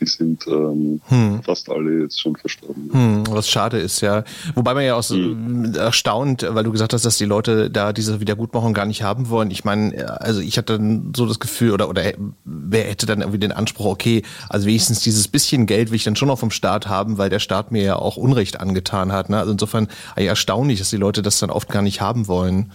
Die 0.00 0.06
sind 0.06 0.44
ähm, 0.48 1.00
hm. 1.06 1.42
fast 1.44 1.70
alle 1.70 2.02
jetzt 2.02 2.20
schon 2.20 2.34
verstorben. 2.34 2.90
Hm, 2.92 3.24
was 3.30 3.48
schade 3.48 3.78
ist, 3.78 4.00
ja. 4.00 4.24
Wobei 4.56 4.74
man 4.74 4.84
ja 4.84 4.96
auch 4.96 5.04
so 5.04 5.14
hm. 5.14 5.76
erstaunt, 5.76 6.44
weil 6.50 6.64
du 6.64 6.72
gesagt 6.72 6.92
hast, 6.92 7.04
dass 7.04 7.16
die 7.18 7.24
Leute 7.24 7.70
da 7.70 7.92
diese 7.92 8.18
Wiedergutmachung 8.18 8.74
gar 8.74 8.86
nicht 8.86 9.04
haben 9.04 9.28
wollen. 9.28 9.52
Ich 9.52 9.64
meine, 9.64 10.20
also 10.20 10.40
ich 10.40 10.58
hatte 10.58 10.78
dann 10.78 11.12
so 11.14 11.26
das 11.26 11.38
Gefühl, 11.38 11.70
oder, 11.70 11.88
oder 11.88 12.02
wer 12.44 12.84
hätte 12.84 13.06
dann 13.06 13.20
irgendwie 13.20 13.38
den 13.38 13.52
Anspruch, 13.52 13.86
okay, 13.86 14.22
also 14.48 14.66
wenigstens 14.66 15.00
dieses 15.00 15.28
bisschen 15.28 15.66
Geld 15.66 15.90
will 15.90 15.96
ich 15.96 16.04
dann 16.04 16.16
schon 16.16 16.28
noch 16.28 16.40
vom 16.40 16.50
Staat 16.50 16.88
haben, 16.88 17.16
weil 17.16 17.30
der 17.30 17.38
Staat 17.38 17.70
mir 17.70 17.84
ja 17.84 17.96
auch 17.96 18.16
Unrecht 18.16 18.58
angetan 18.58 19.12
hat. 19.12 19.30
Ne? 19.30 19.38
Also 19.38 19.52
insofern 19.52 19.86
erstaunlich, 20.16 20.80
dass 20.80 20.90
die 20.90 20.96
Leute 20.96 21.22
das 21.22 21.38
dann 21.38 21.50
oft 21.50 21.68
gar 21.68 21.82
nicht 21.82 22.00
haben 22.00 22.26
wollen. 22.26 22.72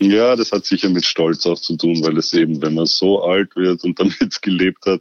Ja, 0.00 0.34
das 0.34 0.50
hat 0.50 0.64
sicher 0.64 0.88
mit 0.88 1.04
Stolz 1.04 1.46
auch 1.46 1.58
zu 1.58 1.76
tun, 1.76 2.04
weil 2.04 2.18
es 2.18 2.32
eben, 2.32 2.60
wenn 2.60 2.74
man 2.74 2.86
so 2.86 3.22
alt 3.22 3.54
wird 3.54 3.84
und 3.84 3.98
damit 3.98 4.18
gelebt 4.42 4.84
hat 4.86 5.00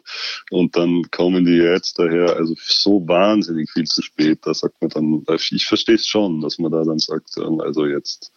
und 0.52 0.76
dann 0.76 1.10
kommen 1.10 1.46
die 1.46 1.54
jetzt 1.54 1.98
daher, 1.98 2.36
also 2.36 2.54
so 2.58 3.06
wahnsinnig 3.08 3.72
viel 3.72 3.86
zu 3.86 4.02
spät, 4.02 4.40
da 4.44 4.54
sagt 4.54 4.80
man 4.82 4.90
dann, 4.90 5.26
ich 5.52 5.66
verstehe 5.66 5.96
es 5.96 6.08
schon, 6.08 6.42
dass 6.42 6.60
man 6.60 6.72
da 6.72 6.84
dann 6.84 7.00
sagt, 7.00 7.38
also 7.38 7.86
jetzt, 7.86 8.32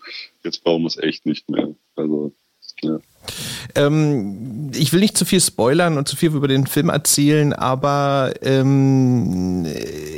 jetzt 0.45 0.65
brauchen 0.65 0.83
wir 0.83 0.89
es 0.89 0.97
echt 0.97 1.27
nicht 1.27 1.51
mehr. 1.51 1.75
Also, 1.95 2.33
ja. 2.83 2.99
Ähm, 3.75 4.71
ich 4.75 4.93
will 4.93 5.01
nicht 5.01 5.19
zu 5.19 5.25
viel 5.25 5.41
spoilern 5.41 5.99
und 5.99 6.09
zu 6.09 6.17
viel 6.17 6.31
über 6.31 6.49
den 6.49 6.67
Film 6.67 6.89
erzählen, 6.89 7.53
aber 7.53 8.33
ähm, 8.43 9.67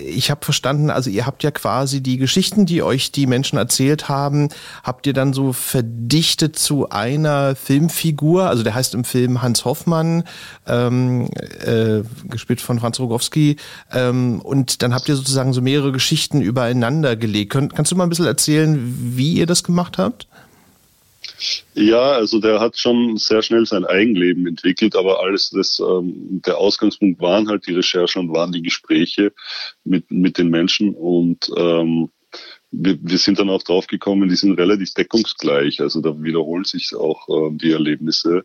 ich 0.06 0.30
habe 0.30 0.44
verstanden, 0.44 0.90
also 0.90 1.10
ihr 1.10 1.26
habt 1.26 1.42
ja 1.42 1.50
quasi 1.50 2.02
die 2.02 2.18
Geschichten, 2.18 2.66
die 2.66 2.82
euch 2.82 3.12
die 3.12 3.26
Menschen 3.26 3.58
erzählt 3.58 4.08
haben, 4.08 4.48
habt 4.82 5.06
ihr 5.06 5.12
dann 5.12 5.32
so 5.32 5.52
verdichtet 5.52 6.58
zu 6.58 6.90
einer 6.90 7.56
Filmfigur. 7.56 8.48
Also 8.48 8.62
der 8.62 8.74
heißt 8.74 8.94
im 8.94 9.04
Film 9.04 9.42
Hans 9.42 9.64
Hoffmann, 9.64 10.24
ähm, 10.66 11.28
äh, 11.64 12.02
gespielt 12.24 12.60
von 12.60 12.78
Franz 12.80 13.00
Rogowski. 13.00 13.56
Ähm, 13.92 14.40
und 14.40 14.82
dann 14.82 14.94
habt 14.94 15.08
ihr 15.08 15.16
sozusagen 15.16 15.52
so 15.52 15.62
mehrere 15.62 15.92
Geschichten 15.92 16.40
übereinander 16.40 17.16
gelegt. 17.16 17.52
Könnt, 17.52 17.74
kannst 17.74 17.92
du 17.92 17.96
mal 17.96 18.04
ein 18.04 18.10
bisschen 18.10 18.26
erzählen, 18.26 18.78
wie 19.16 19.34
ihr 19.34 19.46
das 19.46 19.64
gemacht 19.64 19.98
habt? 19.98 20.26
Ja, 21.74 22.12
also 22.12 22.40
der 22.40 22.60
hat 22.60 22.78
schon 22.78 23.16
sehr 23.16 23.42
schnell 23.42 23.64
sein 23.66 23.84
Eigenleben 23.84 24.46
entwickelt, 24.46 24.96
aber 24.96 25.20
alles 25.20 25.50
das, 25.50 25.78
ähm, 25.78 26.42
der 26.44 26.58
Ausgangspunkt 26.58 27.20
waren 27.20 27.48
halt 27.48 27.66
die 27.66 27.74
Recherchen 27.74 28.28
und 28.28 28.34
waren 28.34 28.52
die 28.52 28.62
Gespräche 28.62 29.32
mit, 29.84 30.10
mit 30.10 30.38
den 30.38 30.48
Menschen 30.48 30.94
und 30.94 31.50
ähm, 31.56 32.10
wir, 32.70 32.98
wir 33.00 33.18
sind 33.18 33.38
dann 33.38 33.50
auch 33.50 33.62
drauf 33.62 33.86
gekommen, 33.86 34.28
die 34.28 34.36
sind 34.36 34.58
relativ 34.58 34.92
deckungsgleich, 34.94 35.80
also 35.80 36.00
da 36.00 36.20
wiederholen 36.20 36.64
sich 36.64 36.94
auch 36.94 37.28
äh, 37.28 37.56
die 37.56 37.72
Erlebnisse 37.72 38.44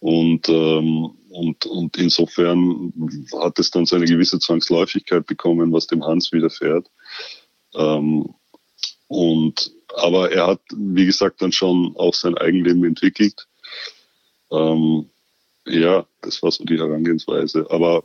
und, 0.00 0.48
ähm, 0.48 1.10
und, 1.30 1.66
und 1.66 1.96
insofern 1.96 2.92
hat 3.40 3.58
es 3.58 3.70
dann 3.70 3.86
so 3.86 3.96
eine 3.96 4.06
gewisse 4.06 4.38
Zwangsläufigkeit 4.38 5.26
bekommen, 5.26 5.72
was 5.72 5.86
dem 5.86 6.04
Hans 6.04 6.30
widerfährt. 6.32 6.86
Ähm, 7.74 8.34
und 9.08 9.72
aber 9.98 10.32
er 10.32 10.46
hat, 10.46 10.60
wie 10.74 11.06
gesagt, 11.06 11.42
dann 11.42 11.52
schon 11.52 11.94
auch 11.96 12.14
sein 12.14 12.36
Eigenleben 12.36 12.84
entwickelt. 12.84 13.46
Ähm, 14.50 15.08
ja, 15.66 16.06
das 16.22 16.42
war 16.42 16.50
so 16.50 16.64
die 16.64 16.78
Herangehensweise. 16.78 17.66
Aber 17.70 18.02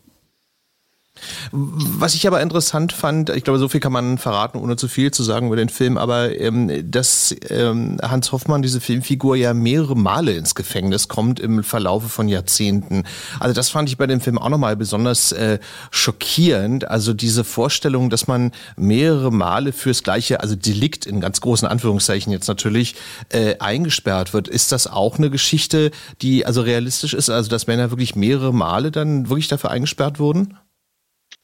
was 1.51 2.15
ich 2.15 2.25
aber 2.25 2.41
interessant 2.41 2.91
fand, 2.91 3.29
ich 3.29 3.43
glaube, 3.43 3.59
so 3.59 3.69
viel 3.69 3.79
kann 3.79 3.91
man 3.91 4.17
verraten, 4.17 4.57
ohne 4.57 4.75
zu 4.75 4.87
viel 4.87 5.11
zu 5.11 5.23
sagen 5.23 5.47
über 5.47 5.55
den 5.55 5.69
Film, 5.69 5.97
aber 5.97 6.39
ähm, 6.39 6.89
dass 6.89 7.35
ähm, 7.49 7.99
Hans 8.01 8.31
Hoffmann, 8.31 8.61
diese 8.61 8.81
Filmfigur, 8.81 9.35
ja 9.35 9.53
mehrere 9.53 9.95
Male 9.95 10.33
ins 10.33 10.55
Gefängnis 10.55 11.07
kommt 11.07 11.39
im 11.39 11.63
Verlaufe 11.63 12.09
von 12.09 12.27
Jahrzehnten. 12.27 13.03
Also 13.39 13.53
das 13.53 13.69
fand 13.69 13.89
ich 13.89 13.97
bei 13.97 14.07
dem 14.07 14.21
Film 14.21 14.39
auch 14.39 14.49
nochmal 14.49 14.75
besonders 14.75 15.31
äh, 15.31 15.59
schockierend. 15.91 16.87
Also 16.87 17.13
diese 17.13 17.43
Vorstellung, 17.43 18.09
dass 18.09 18.27
man 18.27 18.51
mehrere 18.75 19.31
Male 19.31 19.71
fürs 19.71 20.03
gleiche, 20.03 20.41
also 20.41 20.55
Delikt 20.55 21.05
in 21.05 21.21
ganz 21.21 21.41
großen 21.41 21.67
Anführungszeichen 21.67 22.31
jetzt 22.31 22.47
natürlich, 22.47 22.95
äh, 23.29 23.57
eingesperrt 23.59 24.33
wird. 24.33 24.47
Ist 24.47 24.71
das 24.71 24.87
auch 24.87 25.17
eine 25.17 25.29
Geschichte, 25.29 25.91
die 26.21 26.45
also 26.45 26.61
realistisch 26.61 27.13
ist? 27.13 27.29
Also 27.29 27.49
dass 27.49 27.67
Männer 27.67 27.91
wirklich 27.91 28.15
mehrere 28.15 28.53
Male 28.53 28.91
dann 28.91 29.29
wirklich 29.29 29.47
dafür 29.47 29.69
eingesperrt 29.69 30.19
wurden? 30.19 30.57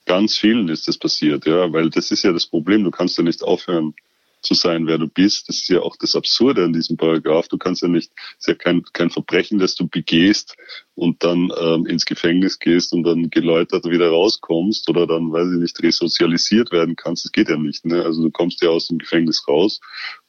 Ganz 0.10 0.36
vielen 0.40 0.70
ist 0.70 0.88
das 0.88 0.98
passiert, 0.98 1.46
ja, 1.46 1.72
weil 1.72 1.92
das 1.92 2.10
ist 2.10 2.24
ja 2.24 2.34
das 2.34 2.48
Problem. 2.48 2.84
Du 2.84 2.90
kannst 2.90 3.16
ja 3.20 3.24
nicht 3.24 3.44
aufhören 3.44 3.94
zu 4.42 4.56
sein, 4.56 4.88
wer 4.88 4.98
du 4.98 5.08
bist. 5.08 5.48
Das 5.50 5.58
ist 5.58 5.70
ja 5.70 5.82
auch 5.82 5.96
das 5.98 6.16
Absurde 6.16 6.64
an 6.64 6.74
diesem 6.74 6.98
Paragraph. 6.98 7.48
Du 7.48 7.60
kannst 7.60 7.84
ja 7.84 7.90
nicht, 7.90 8.12
es 8.32 8.40
ist 8.40 8.48
ja 8.48 8.56
kein, 8.56 8.82
kein 8.94 9.12
Verbrechen, 9.12 9.60
das 9.60 9.76
du 9.76 9.88
begehst 9.88 10.56
und 10.96 11.24
dann 11.24 11.52
ähm, 11.62 11.86
ins 11.86 12.06
Gefängnis 12.06 12.58
gehst 12.58 12.92
und 12.92 13.04
dann 13.04 13.30
geläutert 13.30 13.86
wieder 13.86 14.10
rauskommst 14.10 14.90
oder 14.90 15.06
dann, 15.06 15.32
weiß 15.32 15.52
ich 15.54 15.60
nicht, 15.60 15.84
resozialisiert 15.84 16.72
werden 16.72 16.96
kannst. 16.96 17.26
Das 17.26 17.32
geht 17.32 17.50
ja 17.50 17.58
nicht. 17.58 17.86
Ne? 17.86 18.04
Also 18.04 18.24
du 18.24 18.32
kommst 18.32 18.64
ja 18.64 18.70
aus 18.70 18.88
dem 18.88 18.98
Gefängnis 18.98 19.48
raus 19.48 19.80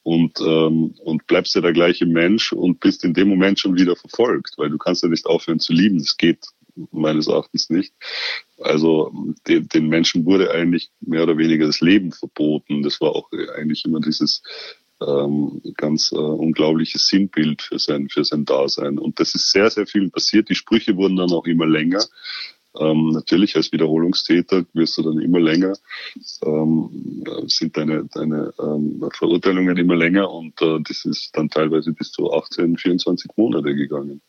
und, 0.03 0.41
ähm, 0.41 0.95
und 1.05 1.27
bleibst 1.27 1.55
ja 1.55 1.63
der 1.63 1.73
gleiche 1.73 2.05
Mensch 2.05 2.53
und 2.53 2.81
bist 2.81 3.03
in 3.03 3.15
dem 3.15 3.29
Moment 3.29 3.59
schon 3.59 3.79
wieder 3.79 3.97
verfolgt, 3.97 4.59
weil 4.59 4.69
du 4.69 4.77
kannst 4.77 5.03
ja 5.03 5.09
nicht 5.09 5.25
aufhören 5.25 5.61
zu 5.61 5.73
lieben. 5.73 5.99
Das 5.99 6.19
geht 6.19 6.45
meines 6.93 7.29
Erachtens 7.29 7.71
nicht. 7.71 7.95
Also 8.59 9.13
den, 9.47 9.69
den 9.69 9.89
Menschen 9.89 10.25
wurde 10.27 10.51
eigentlich 10.51 10.91
mehr 11.01 11.23
oder 11.23 11.39
weniger 11.39 11.67
das 11.67 11.81
Leben 11.81 12.13
verboten. 12.13 12.83
Das 12.83 13.01
war 13.01 13.11
auch 13.11 13.31
eigentlich 13.57 13.85
immer 13.85 14.01
dieses 14.01 14.43
ähm, 15.01 15.61
ganz 15.77 16.13
äh, 16.13 16.17
unglaubliches 16.17 17.07
Sinnbild 17.07 17.63
für 17.63 17.79
sein, 17.79 18.09
für 18.09 18.25
sein 18.25 18.45
Dasein. 18.45 18.99
Und 18.99 19.19
das 19.19 19.35
ist 19.35 19.51
sehr, 19.51 19.71
sehr 19.71 19.87
viel 19.87 20.11
passiert. 20.11 20.49
Die 20.49 20.55
Sprüche 20.55 20.97
wurden 20.97 21.17
dann 21.17 21.33
auch 21.33 21.47
immer 21.47 21.67
länger. 21.67 22.05
Ähm, 22.79 23.11
natürlich 23.11 23.57
als 23.57 23.73
Wiederholungstäter 23.73 24.65
wirst 24.75 24.97
du 24.99 25.03
dann 25.03 25.19
immer 25.21 25.41
länger, 25.41 25.77
ähm, 26.45 27.25
sind 27.47 27.77
deine, 27.77 28.05
deine 28.05 28.55
ähm, 28.61 29.05
Verurteilungen 29.13 29.77
immer 29.77 29.97
länger 29.97 30.31
und 30.31 30.61
äh, 30.63 30.79
das 30.87 31.05
ist 31.05 31.37
dann 31.37 31.49
teilweise 31.49 31.93
bis 31.93 32.13
zu 32.13 32.33
18, 32.33 32.77
24 32.77 33.33
Monate 33.37 33.75
gegangen. 33.75 34.21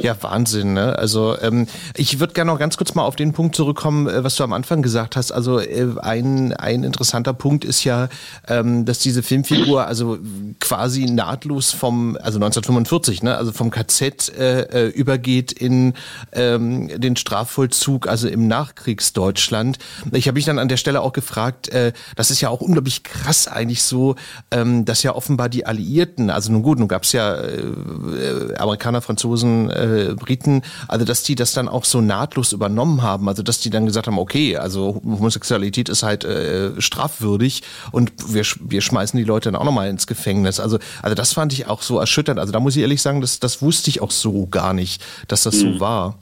Ja, 0.00 0.16
Wahnsinn. 0.22 0.74
Ne? 0.74 0.98
Also 0.98 1.36
ähm, 1.40 1.66
ich 1.96 2.20
würde 2.20 2.34
gerne 2.34 2.50
noch 2.52 2.58
ganz 2.58 2.76
kurz 2.76 2.94
mal 2.94 3.02
auf 3.02 3.16
den 3.16 3.32
Punkt 3.32 3.56
zurückkommen, 3.56 4.08
äh, 4.08 4.24
was 4.24 4.36
du 4.36 4.44
am 4.44 4.52
Anfang 4.52 4.82
gesagt 4.82 5.16
hast. 5.16 5.32
Also 5.32 5.58
äh, 5.58 5.86
ein, 6.00 6.52
ein 6.52 6.84
interessanter 6.84 7.32
Punkt 7.32 7.64
ist 7.64 7.84
ja, 7.84 8.08
ähm, 8.48 8.84
dass 8.84 8.98
diese 8.98 9.22
Filmfigur 9.22 9.86
also 9.86 10.18
quasi 10.60 11.06
nahtlos 11.06 11.72
vom, 11.72 12.16
also 12.16 12.38
1945, 12.38 13.22
ne, 13.22 13.36
also 13.36 13.52
vom 13.52 13.70
KZ 13.70 14.30
äh, 14.36 14.60
äh, 14.62 14.88
übergeht 14.88 15.52
in 15.52 15.94
ähm, 16.32 16.88
den 17.00 17.16
Strafvollzug, 17.16 18.08
also 18.08 18.28
im 18.28 18.46
Nachkriegsdeutschland. 18.48 19.78
Ich 20.12 20.28
habe 20.28 20.36
mich 20.36 20.44
dann 20.44 20.58
an 20.58 20.68
der 20.68 20.76
Stelle 20.76 21.00
auch 21.00 21.12
gefragt, 21.12 21.68
äh, 21.68 21.92
das 22.16 22.30
ist 22.30 22.40
ja 22.40 22.48
auch 22.48 22.60
unglaublich 22.60 23.02
krass 23.02 23.48
eigentlich 23.48 23.82
so, 23.82 24.16
ähm, 24.50 24.84
dass 24.84 25.02
ja 25.02 25.14
offenbar 25.14 25.48
die 25.48 25.66
Alliierten, 25.66 26.30
also 26.30 26.52
nun 26.52 26.62
gut, 26.62 26.78
nun 26.78 26.88
gab 26.88 27.04
es 27.04 27.12
ja 27.12 27.34
äh, 27.34 28.54
Amerikaner, 28.58 29.00
Franzosen, 29.00 29.23
Franzosen, 29.24 29.70
äh, 29.70 30.14
Briten, 30.14 30.62
also 30.86 31.04
dass 31.04 31.22
die 31.22 31.34
das 31.34 31.52
dann 31.52 31.68
auch 31.68 31.84
so 31.84 32.00
nahtlos 32.00 32.52
übernommen 32.52 33.02
haben, 33.02 33.28
also 33.28 33.42
dass 33.42 33.58
die 33.58 33.70
dann 33.70 33.86
gesagt 33.86 34.06
haben, 34.06 34.18
okay, 34.18 34.56
also 34.56 35.00
Homosexualität 35.02 35.88
ist 35.88 36.02
halt 36.02 36.24
äh, 36.24 36.80
strafwürdig 36.80 37.62
und 37.90 38.12
wir, 38.28 38.44
wir 38.60 38.82
schmeißen 38.82 39.16
die 39.16 39.24
Leute 39.24 39.50
dann 39.50 39.60
auch 39.60 39.64
nochmal 39.64 39.88
ins 39.88 40.06
Gefängnis. 40.06 40.60
Also, 40.60 40.78
also 41.02 41.14
das 41.14 41.32
fand 41.32 41.54
ich 41.54 41.66
auch 41.66 41.80
so 41.80 41.98
erschütternd. 41.98 42.38
Also 42.38 42.52
da 42.52 42.60
muss 42.60 42.76
ich 42.76 42.82
ehrlich 42.82 43.00
sagen, 43.00 43.22
das, 43.22 43.40
das 43.40 43.62
wusste 43.62 43.88
ich 43.88 44.02
auch 44.02 44.10
so 44.10 44.46
gar 44.46 44.74
nicht, 44.74 45.02
dass 45.28 45.44
das 45.44 45.56
mhm. 45.56 45.74
so 45.74 45.80
war. 45.80 46.18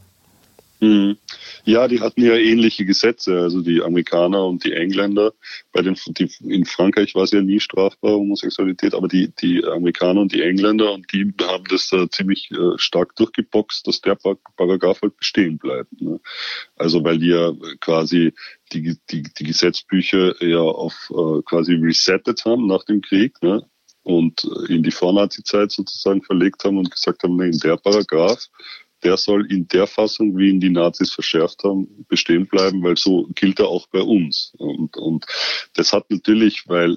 Mhm. 0.80 1.16
Ja, 1.64 1.86
die 1.86 2.00
hatten 2.00 2.22
ja 2.22 2.34
ähnliche 2.34 2.84
Gesetze, 2.84 3.38
also 3.38 3.62
die 3.62 3.82
Amerikaner 3.82 4.44
und 4.46 4.64
die 4.64 4.72
Engländer. 4.72 5.32
Bei 5.72 5.82
den, 5.82 5.96
die, 6.08 6.28
in 6.40 6.64
Frankreich 6.64 7.14
war 7.14 7.22
es 7.22 7.30
ja 7.30 7.40
nie 7.40 7.60
strafbar, 7.60 8.12
Homosexualität, 8.12 8.94
aber 8.94 9.06
die, 9.06 9.32
die 9.40 9.64
Amerikaner 9.64 10.22
und 10.22 10.32
die 10.32 10.42
Engländer 10.42 10.92
und 10.92 11.12
die 11.12 11.32
haben 11.42 11.64
das 11.70 11.92
äh, 11.92 12.08
ziemlich 12.10 12.50
äh, 12.50 12.76
stark 12.78 13.14
durchgeboxt, 13.14 13.86
dass 13.86 14.00
der 14.00 14.16
Paragraph 14.56 15.02
halt 15.02 15.16
bestehen 15.16 15.58
bleibt. 15.58 16.00
Ne? 16.00 16.20
Also 16.76 17.04
weil 17.04 17.18
die 17.18 17.28
ja 17.28 17.52
quasi 17.80 18.32
die, 18.72 18.96
die, 19.10 19.22
die 19.22 19.44
Gesetzbücher 19.44 20.42
ja 20.44 20.60
auf 20.60 21.10
äh, 21.10 21.42
quasi 21.42 21.74
resettet 21.74 22.44
haben 22.44 22.66
nach 22.66 22.84
dem 22.84 23.02
Krieg, 23.02 23.40
ne? 23.40 23.64
und 24.04 24.44
in 24.68 24.82
die 24.82 24.90
Vornazi-Zeit 24.90 25.70
sozusagen 25.70 26.22
verlegt 26.22 26.64
haben 26.64 26.78
und 26.78 26.90
gesagt 26.90 27.22
haben, 27.22 27.36
nee, 27.36 27.50
in 27.50 27.58
der 27.58 27.76
Paragraph 27.76 28.48
der 29.02 29.16
soll 29.16 29.50
in 29.50 29.68
der 29.68 29.86
Fassung, 29.86 30.36
wie 30.36 30.50
ihn 30.50 30.60
die 30.60 30.70
Nazis 30.70 31.12
verschärft 31.12 31.64
haben, 31.64 32.04
bestehen 32.08 32.46
bleiben, 32.46 32.82
weil 32.82 32.96
so 32.96 33.28
gilt 33.34 33.58
er 33.60 33.68
auch 33.68 33.86
bei 33.88 34.00
uns. 34.00 34.52
Und, 34.58 34.96
und 34.96 35.26
das 35.74 35.92
hat 35.92 36.10
natürlich, 36.10 36.68
weil, 36.68 36.96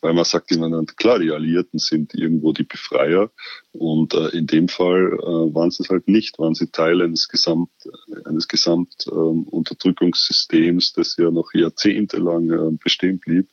weil 0.00 0.14
man 0.14 0.24
sagt 0.24 0.50
immer, 0.50 0.84
klar, 0.96 1.18
die 1.18 1.30
Alliierten 1.30 1.78
sind 1.78 2.14
irgendwo 2.14 2.52
die 2.52 2.64
Befreier 2.64 3.30
und 3.72 4.14
äh, 4.14 4.28
in 4.28 4.46
dem 4.46 4.68
Fall 4.68 5.18
äh, 5.20 5.54
waren 5.54 5.70
sie 5.70 5.82
es 5.82 5.90
halt 5.90 6.08
nicht, 6.08 6.38
waren 6.38 6.54
sie 6.54 6.70
Teil 6.70 7.02
eines 7.02 7.28
Gesamt, 7.28 7.70
eines 8.24 8.48
Gesamt 8.48 9.06
äh, 9.06 9.10
Unterdrückungssystems, 9.10 10.92
das 10.92 11.16
ja 11.16 11.30
noch 11.30 11.52
jahrzehntelang 11.54 12.50
äh, 12.50 12.76
bestehen 12.82 13.18
blieb. 13.18 13.48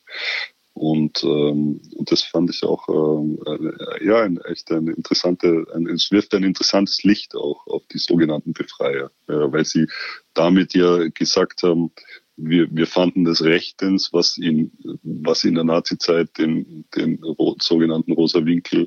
Und, 0.74 1.22
ähm, 1.22 1.80
und 1.94 2.10
das 2.10 2.22
fand 2.22 2.50
ich 2.50 2.62
auch 2.62 2.88
ähm, 2.88 3.38
äh, 3.46 4.06
ja 4.06 4.22
ein, 4.22 4.38
echt 4.38 4.70
ein 4.72 4.88
interessante, 4.88 5.66
ein, 5.74 5.86
es 5.86 6.10
wirft 6.10 6.34
ein 6.34 6.44
interessantes 6.44 7.02
Licht 7.04 7.34
auch 7.34 7.66
auf 7.66 7.82
die 7.92 7.98
sogenannten 7.98 8.52
Befreier, 8.54 9.10
ja, 9.28 9.52
weil 9.52 9.66
sie 9.66 9.86
damit 10.32 10.74
ja 10.74 11.08
gesagt 11.08 11.62
haben, 11.62 11.92
wir, 12.36 12.74
wir 12.74 12.86
fanden 12.86 13.24
das 13.24 13.42
rechtens, 13.42 14.12
was 14.12 14.38
in, 14.38 14.72
was 15.02 15.44
in 15.44 15.54
der 15.54 15.64
Nazizeit 15.64 16.36
den, 16.38 16.86
den 16.96 17.20
sogenannten 17.60 18.12
Rosa 18.12 18.44
Winkel 18.44 18.86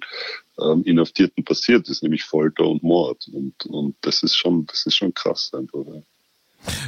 ähm, 0.59 0.83
Inhaftierten 0.83 1.43
passiert 1.43 1.87
ist, 1.87 2.01
nämlich 2.01 2.23
Folter 2.23 2.67
und 2.67 2.81
Mord. 2.83 3.27
Und, 3.31 3.65
und 3.67 3.95
das 4.01 4.23
ist 4.23 4.35
schon, 4.35 4.65
das 4.65 4.85
ist 4.85 4.95
schon 4.95 5.13
krass 5.13 5.51
einfach. 5.53 5.85
Ja. 5.85 6.01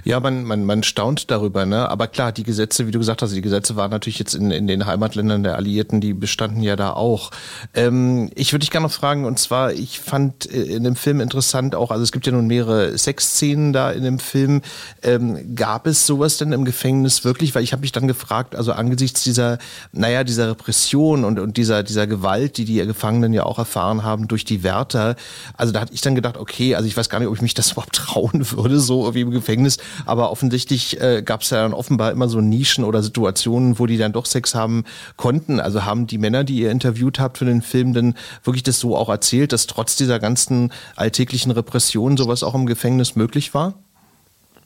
Ja, 0.03 0.19
man, 0.19 0.43
man, 0.43 0.63
man 0.63 0.83
staunt 0.83 1.31
darüber, 1.31 1.65
ne? 1.65 1.89
Aber 1.89 2.07
klar, 2.07 2.31
die 2.31 2.43
Gesetze, 2.43 2.87
wie 2.87 2.91
du 2.91 2.99
gesagt 2.99 3.21
hast, 3.21 3.33
die 3.33 3.41
Gesetze 3.41 3.75
waren 3.75 3.91
natürlich 3.91 4.19
jetzt 4.19 4.33
in, 4.33 4.51
in 4.51 4.67
den 4.67 4.85
Heimatländern 4.85 5.43
der 5.43 5.55
Alliierten, 5.55 6.01
die 6.01 6.13
bestanden 6.13 6.61
ja 6.61 6.75
da 6.75 6.93
auch. 6.93 7.31
Ähm, 7.73 8.29
ich 8.35 8.53
würde 8.53 8.61
dich 8.61 8.71
gerne 8.71 8.87
noch 8.87 8.93
fragen, 8.93 9.25
und 9.25 9.39
zwar, 9.39 9.73
ich 9.73 9.99
fand 9.99 10.51
äh, 10.51 10.63
in 10.63 10.83
dem 10.83 10.95
Film 10.95 11.19
interessant 11.19 11.75
auch, 11.75 11.91
also 11.91 12.03
es 12.03 12.11
gibt 12.11 12.25
ja 12.25 12.31
nun 12.31 12.47
mehrere 12.47 12.97
Sexszenen 12.97 13.73
da 13.73 13.91
in 13.91 14.03
dem 14.03 14.19
Film. 14.19 14.61
Ähm, 15.03 15.55
gab 15.55 15.87
es 15.87 16.05
sowas 16.05 16.37
denn 16.37 16.51
im 16.51 16.65
Gefängnis 16.65 17.23
wirklich? 17.25 17.55
Weil 17.55 17.63
ich 17.63 17.73
habe 17.73 17.81
mich 17.81 17.91
dann 17.91 18.07
gefragt, 18.07 18.55
also 18.55 18.71
angesichts 18.71 19.23
dieser, 19.23 19.57
naja, 19.91 20.23
dieser 20.23 20.49
Repression 20.49 21.23
und, 21.23 21.39
und 21.39 21.57
dieser, 21.57 21.83
dieser 21.83 22.07
Gewalt, 22.07 22.57
die 22.57 22.65
die 22.65 22.77
Gefangenen 22.77 23.33
ja 23.33 23.43
auch 23.43 23.59
erfahren 23.59 24.03
haben 24.03 24.27
durch 24.27 24.45
die 24.45 24.63
Wärter, 24.63 25.15
also 25.55 25.73
da 25.73 25.81
hatte 25.81 25.93
ich 25.93 26.01
dann 26.01 26.15
gedacht, 26.15 26.37
okay, 26.37 26.75
also 26.75 26.87
ich 26.87 26.95
weiß 26.95 27.09
gar 27.09 27.19
nicht, 27.19 27.27
ob 27.27 27.35
ich 27.35 27.41
mich 27.41 27.53
das 27.53 27.71
überhaupt 27.71 27.95
trauen 27.95 28.49
würde, 28.51 28.79
so 28.79 29.01
irgendwie 29.01 29.21
im 29.21 29.31
Gefängnis 29.31 29.66
Gefängnis. 29.67 29.77
Aber 30.05 30.31
offensichtlich 30.31 30.99
äh, 31.01 31.21
gab 31.23 31.41
es 31.41 31.49
ja 31.49 31.61
dann 31.61 31.73
offenbar 31.73 32.11
immer 32.11 32.29
so 32.29 32.41
Nischen 32.41 32.83
oder 32.83 33.03
Situationen, 33.03 33.79
wo 33.79 33.85
die 33.85 33.97
dann 33.97 34.13
doch 34.13 34.25
Sex 34.25 34.55
haben 34.55 34.85
konnten. 35.15 35.59
Also 35.59 35.85
haben 35.85 36.07
die 36.07 36.17
Männer, 36.17 36.43
die 36.43 36.59
ihr 36.59 36.71
interviewt 36.71 37.19
habt 37.19 37.37
für 37.37 37.45
den 37.45 37.61
Film, 37.61 37.93
denn 37.93 38.15
wirklich 38.43 38.63
das 38.63 38.79
so 38.79 38.95
auch 38.95 39.09
erzählt, 39.09 39.51
dass 39.51 39.67
trotz 39.67 39.95
dieser 39.95 40.19
ganzen 40.19 40.71
alltäglichen 40.95 41.51
Repressionen 41.51 42.17
sowas 42.17 42.43
auch 42.43 42.55
im 42.55 42.65
Gefängnis 42.65 43.15
möglich 43.15 43.53
war? 43.53 43.75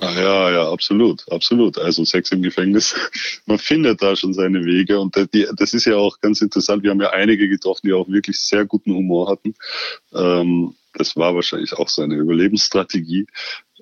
Ach 0.03 0.15
ja, 0.15 0.49
ja, 0.49 0.71
absolut, 0.71 1.31
absolut. 1.31 1.77
Also 1.77 2.03
Sex 2.05 2.31
im 2.31 2.41
Gefängnis, 2.41 2.95
man 3.45 3.59
findet 3.59 4.01
da 4.01 4.15
schon 4.15 4.33
seine 4.33 4.65
Wege 4.65 4.99
und 4.99 5.15
das 5.15 5.73
ist 5.73 5.85
ja 5.85 5.95
auch 5.95 6.19
ganz 6.21 6.41
interessant. 6.41 6.81
Wir 6.81 6.89
haben 6.89 7.01
ja 7.01 7.11
einige 7.11 7.47
getroffen, 7.47 7.85
die 7.85 7.93
auch 7.93 8.09
wirklich 8.09 8.39
sehr 8.39 8.65
guten 8.65 8.95
Humor 8.95 9.29
hatten. 9.29 9.53
Ähm, 10.15 10.73
das 10.93 11.15
war 11.15 11.35
wahrscheinlich 11.35 11.73
auch 11.73 11.87
so 11.87 12.01
eine 12.01 12.15
Überlebensstrategie 12.15 13.27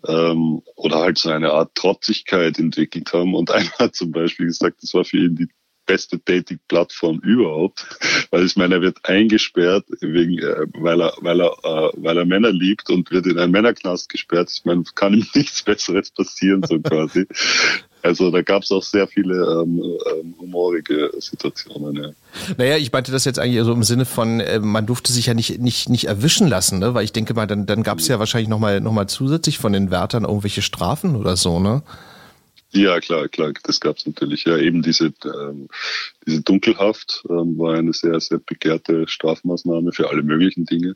ähm, 0.07 0.61
oder 0.75 0.99
halt 0.99 1.17
so 1.17 1.29
eine 1.29 1.51
Art 1.51 1.75
Trotzigkeit 1.75 2.59
entwickelt 2.59 3.11
haben. 3.13 3.35
Und 3.35 3.51
einer 3.51 3.71
hat 3.79 3.95
zum 3.95 4.11
Beispiel 4.11 4.47
gesagt, 4.47 4.83
das 4.83 4.93
war 4.93 5.05
für 5.05 5.17
ihn 5.17 5.35
die 5.35 5.49
beste 5.85 6.19
Dating-Plattform 6.19 7.19
überhaupt, 7.19 7.83
weil 8.31 8.45
ich 8.45 8.55
meine, 8.55 8.75
er 8.75 8.81
wird 8.81 8.99
eingesperrt 9.03 9.85
wegen, 10.01 10.37
äh, 10.37 10.67
weil 10.73 11.01
er, 11.01 11.13
weil 11.21 11.41
er, 11.41 11.51
äh, 11.63 11.91
weil 11.97 12.17
er 12.17 12.25
Männer 12.25 12.51
liebt 12.51 12.91
und 12.91 13.09
wird 13.09 13.25
in 13.25 13.39
einen 13.39 13.51
Männerknast 13.51 14.07
gesperrt. 14.07 14.51
Ich 14.53 14.65
meine, 14.65 14.83
kann 14.93 15.15
ihm 15.15 15.25
nichts 15.33 15.63
Besseres 15.63 16.11
passieren, 16.11 16.63
so 16.63 16.79
quasi. 16.79 17.25
Also 18.01 18.31
da 18.31 18.41
gab 18.41 18.63
es 18.63 18.71
auch 18.71 18.83
sehr 18.83 19.07
viele 19.07 19.35
ähm, 19.35 19.81
ähm, 20.11 20.35
humorige 20.39 21.11
Situationen. 21.19 21.95
Ja. 21.95 22.09
Naja, 22.57 22.77
ich 22.77 22.91
meinte 22.91 23.11
das 23.11 23.25
jetzt 23.25 23.39
eigentlich 23.39 23.63
so 23.63 23.73
im 23.73 23.83
Sinne 23.83 24.05
von, 24.05 24.39
äh, 24.39 24.59
man 24.59 24.85
durfte 24.85 25.11
sich 25.11 25.25
ja 25.25 25.33
nicht 25.33 25.59
nicht 25.59 25.89
nicht 25.89 26.05
erwischen 26.05 26.47
lassen, 26.47 26.79
ne? 26.79 26.93
Weil 26.93 27.03
ich 27.03 27.13
denke 27.13 27.33
mal, 27.33 27.47
dann 27.47 27.65
dann 27.65 27.83
gab 27.83 27.99
es 27.99 28.07
ja 28.07 28.19
wahrscheinlich 28.19 28.49
noch 28.49 28.59
mal 28.59 28.79
noch 28.79 28.93
mal 28.93 29.07
zusätzlich 29.07 29.57
von 29.57 29.73
den 29.73 29.91
Wärtern 29.91 30.23
irgendwelche 30.23 30.61
Strafen 30.61 31.15
oder 31.15 31.35
so, 31.35 31.59
ne? 31.59 31.83
Ja, 32.71 32.99
klar, 32.99 33.27
klar, 33.27 33.51
das 33.63 33.79
gab 33.79 33.97
es 33.97 34.05
natürlich. 34.05 34.43
Ja, 34.45 34.55
eben 34.57 34.83
diese, 34.83 35.11
ähm, 35.25 35.69
diese 36.27 36.41
Dunkelhaft 36.43 37.23
ähm, 37.27 37.57
war 37.57 37.75
eine 37.75 37.93
sehr, 37.93 38.19
sehr 38.19 38.37
begehrte 38.37 39.07
Strafmaßnahme 39.07 39.91
für 39.91 40.09
alle 40.09 40.21
möglichen 40.21 40.65
Dinge. 40.65 40.95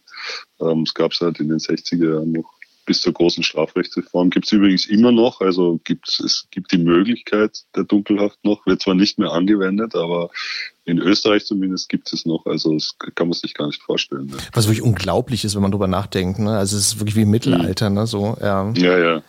Ähm, 0.62 0.84
es 0.84 0.94
gab 0.94 1.14
es 1.14 1.22
halt 1.22 1.40
in 1.40 1.50
den 1.50 1.58
60er 1.58 2.14
Jahren 2.14 2.32
noch 2.32 2.54
bis 2.86 3.02
zur 3.02 3.14
großen 3.14 3.44
Strafrechtsreform. 3.44 4.30
Gibt 4.30 4.46
es 4.46 4.52
übrigens 4.52 4.86
immer 4.86 5.12
noch, 5.12 5.42
also 5.42 5.80
gibt 5.84 6.08
es 6.08 6.48
gibt 6.52 6.72
die 6.72 6.78
Möglichkeit 6.78 7.64
der 7.76 7.84
Dunkelhaft 7.84 8.44
noch, 8.44 8.66
wird 8.66 8.82
zwar 8.82 8.96
nicht 8.96 9.20
mehr 9.20 9.32
angewendet, 9.32 9.96
aber 9.96 10.30
in 10.86 10.98
Österreich 10.98 11.46
zumindest 11.46 11.90
gibt 11.90 12.12
es 12.12 12.26
noch, 12.26 12.46
also 12.46 12.74
das 12.74 12.96
kann 13.16 13.28
man 13.28 13.34
sich 13.34 13.54
gar 13.54 13.68
nicht 13.68 13.82
vorstellen. 13.82 14.28
Ne? 14.28 14.38
Was 14.52 14.68
wirklich 14.68 14.82
unglaublich 14.82 15.46
ist, 15.46 15.56
wenn 15.56 15.62
man 15.62 15.72
drüber 15.72 15.88
nachdenkt. 15.88 16.40
Ne? 16.40 16.58
Also 16.58 16.78
es 16.78 16.88
ist 16.88 17.00
wirklich 17.00 17.16
wie 17.16 17.22
im 17.22 17.30
Mittelalter, 17.30 17.90
ne? 17.90 18.06
So, 18.06 18.38
ja. 18.42 18.72
Ja, 18.76 18.98
ja. 18.98 19.24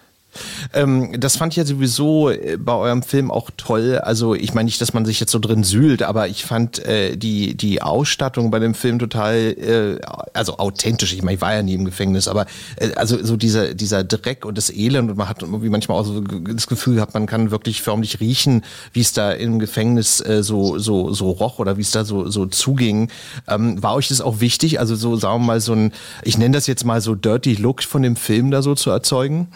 Ähm, 0.72 1.20
das 1.20 1.36
fand 1.36 1.52
ich 1.52 1.56
ja 1.56 1.64
sowieso 1.64 2.30
äh, 2.30 2.56
bei 2.58 2.74
eurem 2.74 3.02
Film 3.02 3.30
auch 3.30 3.50
toll. 3.56 3.98
Also 3.98 4.34
ich 4.34 4.54
meine 4.54 4.66
nicht, 4.66 4.80
dass 4.80 4.94
man 4.94 5.04
sich 5.04 5.20
jetzt 5.20 5.32
so 5.32 5.38
drin 5.38 5.64
sühlt, 5.64 6.02
aber 6.02 6.28
ich 6.28 6.44
fand 6.44 6.84
äh, 6.84 7.16
die, 7.16 7.54
die 7.54 7.82
Ausstattung 7.82 8.50
bei 8.50 8.58
dem 8.58 8.74
Film 8.74 8.98
total, 8.98 9.34
äh, 9.36 10.00
also 10.32 10.58
authentisch. 10.58 11.12
Ich 11.12 11.22
meine, 11.22 11.36
ich 11.36 11.40
war 11.40 11.54
ja 11.54 11.62
nie 11.62 11.74
im 11.74 11.84
Gefängnis, 11.84 12.28
aber 12.28 12.46
äh, 12.76 12.92
also 12.94 13.22
so 13.24 13.36
dieser, 13.36 13.74
dieser 13.74 14.04
Dreck 14.04 14.44
und 14.44 14.59
das 14.59 14.70
Elend 14.70 15.11
und 15.11 15.16
man 15.16 15.28
hat 15.28 15.42
irgendwie 15.42 15.68
manchmal 15.68 15.98
auch 15.98 16.04
so 16.04 16.20
das 16.20 16.66
Gefühl 16.66 16.96
gehabt, 16.96 17.14
man 17.14 17.26
kann 17.26 17.50
wirklich 17.50 17.82
förmlich 17.82 18.20
riechen, 18.20 18.64
wie 18.92 19.00
es 19.00 19.12
da 19.12 19.32
im 19.32 19.59
Gefängnis 19.59 20.20
äh, 20.20 20.42
so, 20.42 20.78
so, 20.78 21.12
so 21.12 21.30
roch 21.30 21.59
oder 21.59 21.76
wie 21.76 21.82
es 21.82 21.90
da 21.90 22.04
so, 22.04 22.28
so 22.28 22.46
zuging. 22.46 23.11
Ähm, 23.48 23.82
war 23.82 23.94
euch 23.94 24.09
das 24.09 24.20
auch 24.20 24.40
wichtig? 24.40 24.80
Also 24.80 24.96
so, 24.96 25.16
sagen 25.16 25.42
wir 25.42 25.46
mal, 25.46 25.61
so 25.61 25.72
ein, 25.72 25.92
ich 26.22 26.38
nenne 26.38 26.54
das 26.54 26.66
jetzt 26.66 26.85
mal 26.85 27.00
so 27.00 27.14
Dirty 27.14 27.54
Look 27.54 27.82
von 27.82 28.02
dem 28.02 28.16
Film 28.16 28.50
da 28.50 28.62
so 28.62 28.74
zu 28.74 28.90
erzeugen? 28.90 29.48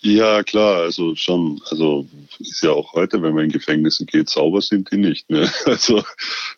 Ja, 0.00 0.42
klar, 0.42 0.82
also 0.82 1.14
schon, 1.14 1.60
also 1.70 2.06
ist 2.38 2.62
ja 2.62 2.70
auch 2.70 2.92
heute, 2.94 3.22
wenn 3.22 3.34
man 3.34 3.44
in 3.44 3.50
Gefängnisse 3.50 4.04
geht, 4.04 4.28
sauber 4.28 4.60
sind 4.60 4.90
die 4.90 4.98
nicht. 4.98 5.28
Ne? 5.30 5.50
Also, 5.66 6.02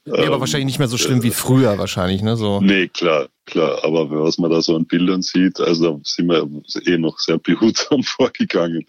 nee, 0.04 0.12
aber 0.12 0.34
ähm, 0.34 0.40
wahrscheinlich 0.40 0.66
nicht 0.66 0.78
mehr 0.78 0.88
so 0.88 0.98
schlimm 0.98 1.20
äh, 1.20 1.22
wie 1.24 1.30
früher 1.30 1.78
wahrscheinlich, 1.78 2.22
ne? 2.22 2.36
So. 2.36 2.60
Nee, 2.60 2.88
klar, 2.88 3.28
klar. 3.46 3.84
Aber 3.84 4.10
was 4.10 4.38
man 4.38 4.50
da 4.50 4.60
so 4.60 4.76
an 4.76 4.84
Bildern 4.84 5.22
sieht, 5.22 5.60
also 5.60 6.00
sind 6.04 6.28
wir 6.28 6.48
eh 6.84 6.98
noch 6.98 7.18
sehr 7.18 7.38
behutsam 7.38 8.02
vorgegangen. 8.04 8.86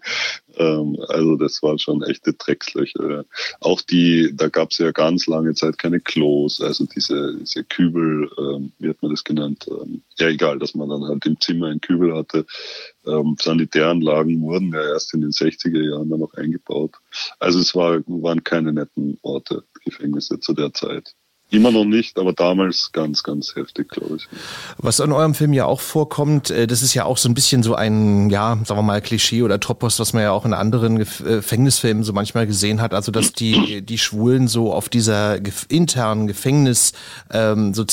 Ähm, 0.56 0.98
also 1.08 1.36
das 1.36 1.62
waren 1.62 1.78
schon 1.78 2.02
echte 2.02 2.32
Dreckslöcher. 2.32 3.24
Auch 3.60 3.80
die, 3.80 4.32
da 4.34 4.48
gab 4.48 4.70
es 4.72 4.78
ja 4.78 4.90
ganz 4.90 5.26
lange 5.26 5.54
Zeit 5.54 5.78
keine 5.78 6.00
Klos, 6.00 6.60
also 6.60 6.84
diese, 6.84 7.36
diese 7.38 7.64
Kübel, 7.64 8.30
ähm, 8.38 8.72
wie 8.78 8.88
hat 8.88 9.00
man 9.00 9.12
das 9.12 9.24
genannt? 9.24 9.66
Ähm, 9.68 10.02
ja, 10.18 10.28
egal, 10.28 10.58
dass 10.58 10.74
man 10.74 10.88
dann 10.88 11.04
halt 11.04 11.24
im 11.26 11.40
Zimmer 11.40 11.68
einen 11.68 11.80
Kübel 11.80 12.14
hatte. 12.14 12.44
Ähm, 13.06 13.36
Sanitäranlagen 13.40 14.40
wurden 14.42 14.72
ja 14.72 14.82
erst 14.82 15.14
in 15.14 15.20
den 15.20 15.30
60er 15.30 15.90
Jahren 15.90 16.10
dann 16.10 16.20
noch 16.20 16.34
eingebaut. 16.34 16.96
Also 17.38 17.60
es 17.60 17.74
war, 17.74 18.00
waren 18.06 18.44
keine 18.44 18.72
netten 18.72 19.18
Orte, 19.22 19.64
Gefängnisse 19.84 20.40
zu 20.40 20.52
der 20.52 20.74
Zeit. 20.74 21.14
Immer 21.50 21.70
noch 21.70 21.86
nicht, 21.86 22.18
aber 22.18 22.34
damals 22.34 22.90
ganz, 22.92 23.22
ganz 23.22 23.56
heftig, 23.56 23.88
glaube 23.88 24.16
ich. 24.16 24.28
Was 24.76 25.00
in 25.00 25.12
eurem 25.12 25.32
Film 25.32 25.54
ja 25.54 25.64
auch 25.64 25.80
vorkommt, 25.80 26.50
äh, 26.50 26.66
das 26.66 26.82
ist 26.82 26.92
ja 26.92 27.06
auch 27.06 27.16
so 27.16 27.26
ein 27.26 27.32
bisschen 27.32 27.62
so 27.62 27.74
ein, 27.74 28.28
ja, 28.28 28.58
sagen 28.66 28.78
wir 28.78 28.82
mal, 28.82 29.00
Klischee 29.00 29.42
oder 29.42 29.58
Topos, 29.58 29.98
was 29.98 30.12
man 30.12 30.24
ja 30.24 30.32
auch 30.32 30.44
in 30.44 30.52
anderen 30.52 31.00
äh, 31.00 31.06
Gefängnisfilmen 31.06 32.04
so 32.04 32.12
manchmal 32.12 32.46
gesehen 32.46 32.82
hat. 32.82 32.92
Also, 32.92 33.12
dass 33.12 33.32
die, 33.32 33.80
die 33.82 33.96
Schwulen 33.96 34.46
so 34.46 34.74
auf 34.74 34.90
dieser 34.90 35.38
internen 35.70 36.26
Gefängnis 36.26 36.92
ähm, 37.30 37.72
so 37.72 37.86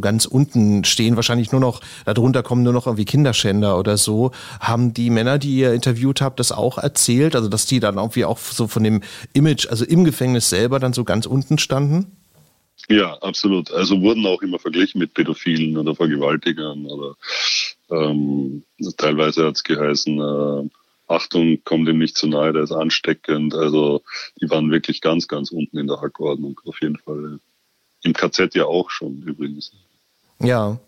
ganz 0.00 0.26
unten 0.26 0.84
stehen. 0.84 1.16
Wahrscheinlich 1.16 1.52
nur 1.52 1.62
noch, 1.62 1.80
darunter 2.04 2.42
kommen 2.42 2.62
nur 2.62 2.74
noch 2.74 2.86
irgendwie 2.86 3.06
Kinderschänder 3.06 3.78
oder 3.78 3.96
so. 3.96 4.32
Haben 4.60 4.92
die 4.92 5.08
Männer, 5.08 5.38
die 5.38 5.56
ihr 5.56 5.72
interviewt 5.72 6.20
habt, 6.20 6.40
das 6.40 6.52
auch 6.52 6.76
erzählt? 6.76 7.36
Also, 7.36 7.48
dass 7.48 7.64
die 7.64 7.80
dann 7.80 7.96
irgendwie 7.96 8.26
auch 8.26 8.36
so 8.36 8.68
von 8.68 8.84
dem 8.84 9.00
Image, 9.32 9.66
also 9.66 9.86
im 9.86 10.04
Gefängnis 10.04 10.50
selber 10.50 10.78
dann 10.78 10.92
so 10.92 11.04
ganz 11.04 11.24
unten 11.24 11.56
standen? 11.56 12.12
Ja, 12.88 13.14
absolut. 13.18 13.70
Also 13.72 14.00
wurden 14.00 14.26
auch 14.26 14.42
immer 14.42 14.58
verglichen 14.58 14.98
mit 14.98 15.14
Pädophilen 15.14 15.76
oder 15.76 15.94
Vergewaltigern 15.94 16.86
oder 16.86 17.16
ähm, 17.90 18.64
teilweise 18.96 19.46
hat 19.46 19.56
es 19.56 19.64
geheißen, 19.64 20.20
äh, 20.20 20.68
Achtung, 21.08 21.58
komm 21.64 21.84
dem 21.84 21.98
nicht 21.98 22.16
zu 22.16 22.26
nahe, 22.26 22.52
der 22.52 22.62
ist 22.62 22.72
ansteckend. 22.72 23.54
Also 23.54 24.02
die 24.40 24.50
waren 24.50 24.70
wirklich 24.70 25.00
ganz, 25.00 25.28
ganz 25.28 25.50
unten 25.50 25.78
in 25.78 25.86
der 25.86 26.00
Hackordnung, 26.00 26.60
auf 26.64 26.80
jeden 26.80 26.98
Fall. 26.98 27.38
Im 28.02 28.12
KZ 28.12 28.54
ja 28.54 28.64
auch 28.66 28.90
schon 28.90 29.22
übrigens. 29.22 29.72
Ja. 30.40 30.78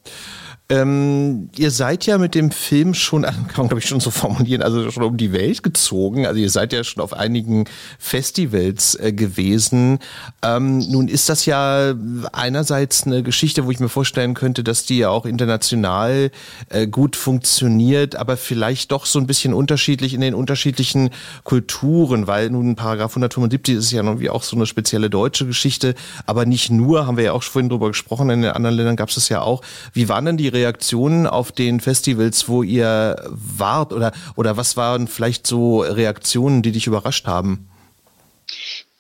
Ähm, 0.71 1.49
ihr 1.57 1.71
seid 1.71 2.05
ja 2.05 2.19
mit 2.19 2.35
dem 2.35 2.51
Film 2.51 2.93
schon, 2.93 3.23
kann 3.23 3.47
man 3.57 3.69
glaube 3.69 3.79
ich 3.79 3.89
schon 3.89 4.01
so 4.01 4.11
formulieren, 4.11 4.61
also 4.61 4.91
schon 4.91 5.03
um 5.03 5.17
die 5.17 5.33
Welt 5.33 5.63
gezogen. 5.63 6.27
Also 6.27 6.41
ihr 6.41 6.51
seid 6.51 6.75
ja 6.75 6.85
schon 6.85 7.03
auf 7.03 7.15
einigen 7.15 7.65
Festivals 7.99 8.95
äh, 8.97 9.15
gewesen. 9.15 9.99
Ähm, 10.43 10.81
nun 10.91 11.09
ist 11.09 11.31
das 11.31 11.47
ja 11.47 11.95
einerseits 12.33 13.05
eine 13.05 13.23
Geschichte, 13.23 13.65
wo 13.65 13.71
ich 13.71 13.81
mir 13.81 13.89
vorstellen 13.89 14.35
könnte, 14.35 14.63
dass 14.63 14.85
die 14.85 14.99
ja 14.99 15.09
auch 15.09 15.25
international 15.25 16.31
äh, 16.69 16.87
gut 16.87 17.17
funktioniert, 17.17 18.17
aber 18.17 18.37
vielleicht 18.37 18.93
doch 18.93 19.07
so 19.07 19.19
ein 19.19 19.27
bisschen 19.27 19.55
unterschiedlich 19.55 20.13
in 20.13 20.21
den 20.21 20.35
unterschiedlichen 20.35 21.09
Kulturen, 21.45 22.27
weil 22.27 22.51
nun 22.51 22.77
Paragraph 22.77 23.13
175 23.13 23.77
ist 23.77 23.93
ja 23.93 24.03
nun 24.03 24.21
wie 24.21 24.29
auch 24.29 24.43
so 24.43 24.55
eine 24.55 24.67
spezielle 24.67 25.09
deutsche 25.09 25.47
Geschichte, 25.47 25.95
aber 26.27 26.45
nicht 26.45 26.71
nur, 26.71 27.07
haben 27.07 27.17
wir 27.17 27.25
ja 27.25 27.33
auch 27.33 27.43
vorhin 27.43 27.71
drüber 27.71 27.89
gesprochen, 27.89 28.29
in 28.29 28.43
den 28.43 28.51
anderen 28.51 28.77
Ländern 28.77 28.97
gab 28.97 29.09
es 29.09 29.15
das 29.15 29.31
ja 29.31 29.41
auch. 29.41 29.63
Wie 29.95 30.11
waren 30.11 30.27
denn 30.27 30.37
die 30.37 30.58
Reaktionen 30.59 31.27
auf 31.27 31.53
den 31.53 31.81
Festivals, 31.81 32.49
wo 32.49 32.63
ihr 32.63 33.17
wart? 33.29 33.93
Oder, 33.93 34.13
oder 34.37 34.57
was 34.57 34.77
waren 34.77 35.09
vielleicht 35.09 35.47
so 35.47 35.81
Reaktionen, 35.81 36.63
die 36.63 36.73
dich 36.73 36.87
überrascht 36.87 37.27
haben? 37.27 37.69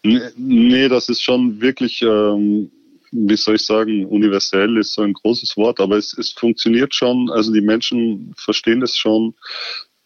Nee, 0.02 0.88
das 0.88 1.08
ist 1.08 1.22
schon 1.22 1.60
wirklich, 1.60 2.02
ähm, 2.02 2.70
wie 3.10 3.36
soll 3.36 3.56
ich 3.56 3.66
sagen, 3.66 4.06
universell 4.06 4.76
ist 4.78 4.94
so 4.94 5.02
ein 5.02 5.12
großes 5.12 5.56
Wort, 5.56 5.80
aber 5.80 5.96
es, 5.96 6.16
es 6.16 6.30
funktioniert 6.30 6.94
schon. 6.94 7.30
Also 7.30 7.52
die 7.52 7.60
Menschen 7.60 8.32
verstehen 8.36 8.82
es 8.82 8.96
schon 8.96 9.34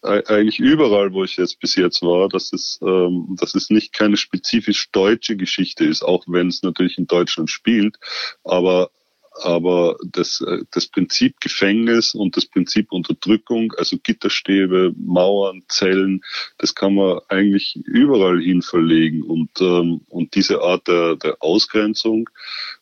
eigentlich 0.03 0.59
überall, 0.59 1.13
wo 1.13 1.23
ich 1.23 1.37
jetzt 1.37 1.59
bis 1.61 1.75
jetzt 1.75 2.01
war, 2.01 2.27
dass 2.27 2.51
es, 2.51 2.77
ähm, 2.81 3.37
dass 3.39 3.55
es 3.55 3.69
nicht 3.69 3.93
keine 3.93 4.17
spezifisch 4.17 4.89
deutsche 4.91 5.37
Geschichte 5.37 5.85
ist, 5.85 6.03
auch 6.03 6.25
wenn 6.27 6.49
es 6.49 6.61
natürlich 6.61 6.97
in 6.97 7.07
Deutschland 7.07 7.49
spielt. 7.49 7.97
Aber 8.43 8.91
aber 9.41 9.97
das, 10.03 10.41
äh, 10.41 10.59
das 10.71 10.87
Prinzip 10.87 11.39
Gefängnis 11.39 12.13
und 12.13 12.37
das 12.37 12.45
Prinzip 12.45 12.91
Unterdrückung, 12.91 13.73
also 13.77 13.97
Gitterstäbe, 14.01 14.93
Mauern, 14.97 15.63
Zellen, 15.67 16.21
das 16.57 16.75
kann 16.75 16.95
man 16.95 17.19
eigentlich 17.29 17.75
überall 17.85 18.39
hin 18.39 18.61
verlegen. 18.61 19.23
Und, 19.23 19.49
ähm, 19.59 20.01
und 20.09 20.35
diese 20.35 20.61
Art 20.61 20.87
der, 20.87 21.15
der 21.15 21.37
Ausgrenzung 21.39 22.29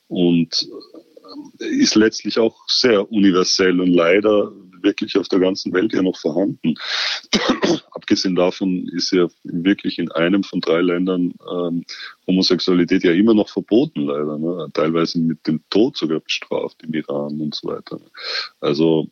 und 0.07 0.67
äh, 1.59 1.65
ist 1.65 1.95
letztlich 1.95 2.39
auch 2.39 2.67
sehr 2.67 3.11
universell 3.11 3.79
und 3.79 3.93
leider 3.93 4.51
wirklich 4.83 5.17
auf 5.17 5.27
der 5.27 5.39
ganzen 5.39 5.73
Welt 5.73 5.93
ja 5.93 6.01
noch 6.01 6.17
vorhanden. 6.17 6.75
Abgesehen 7.91 8.35
davon 8.35 8.87
ist 8.89 9.11
ja 9.11 9.27
wirklich 9.43 9.99
in 9.99 10.11
einem 10.11 10.43
von 10.43 10.61
drei 10.61 10.81
Ländern 10.81 11.33
ähm, 11.51 11.85
Homosexualität 12.27 13.03
ja 13.03 13.13
immer 13.13 13.33
noch 13.33 13.49
verboten, 13.49 14.01
leider. 14.01 14.37
Ne? 14.37 14.67
Teilweise 14.73 15.19
mit 15.19 15.47
dem 15.47 15.63
Tod 15.69 15.97
sogar 15.97 16.19
bestraft 16.19 16.83
im 16.83 16.93
Iran 16.93 17.39
und 17.41 17.55
so 17.55 17.69
weiter. 17.69 17.99
Also 18.59 19.07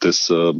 das 0.00 0.28
äh, 0.30 0.52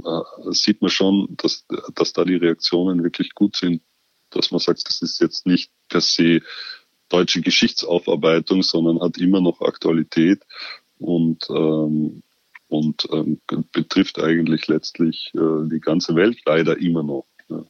sieht 0.50 0.80
man 0.80 0.90
schon, 0.90 1.28
dass, 1.36 1.66
dass 1.94 2.12
da 2.12 2.24
die 2.24 2.36
Reaktionen 2.36 3.02
wirklich 3.02 3.34
gut 3.34 3.56
sind, 3.56 3.82
dass 4.30 4.50
man 4.50 4.60
sagt, 4.60 4.88
das 4.88 5.02
ist 5.02 5.20
jetzt 5.20 5.46
nicht 5.46 5.70
per 5.88 6.00
se 6.00 6.40
deutsche 7.08 7.40
Geschichtsaufarbeitung, 7.40 8.62
sondern 8.62 9.00
hat 9.00 9.18
immer 9.18 9.40
noch 9.40 9.60
Aktualität 9.60 10.42
und 10.98 11.48
ähm, 11.50 12.22
und 12.68 13.08
ähm, 13.12 13.40
betrifft 13.72 14.18
eigentlich 14.18 14.68
letztlich 14.68 15.32
äh, 15.34 15.68
die 15.68 15.80
ganze 15.80 16.14
Welt 16.14 16.38
leider 16.44 16.78
immer 16.78 17.02
noch. 17.02 17.26
Ja. 17.48 17.64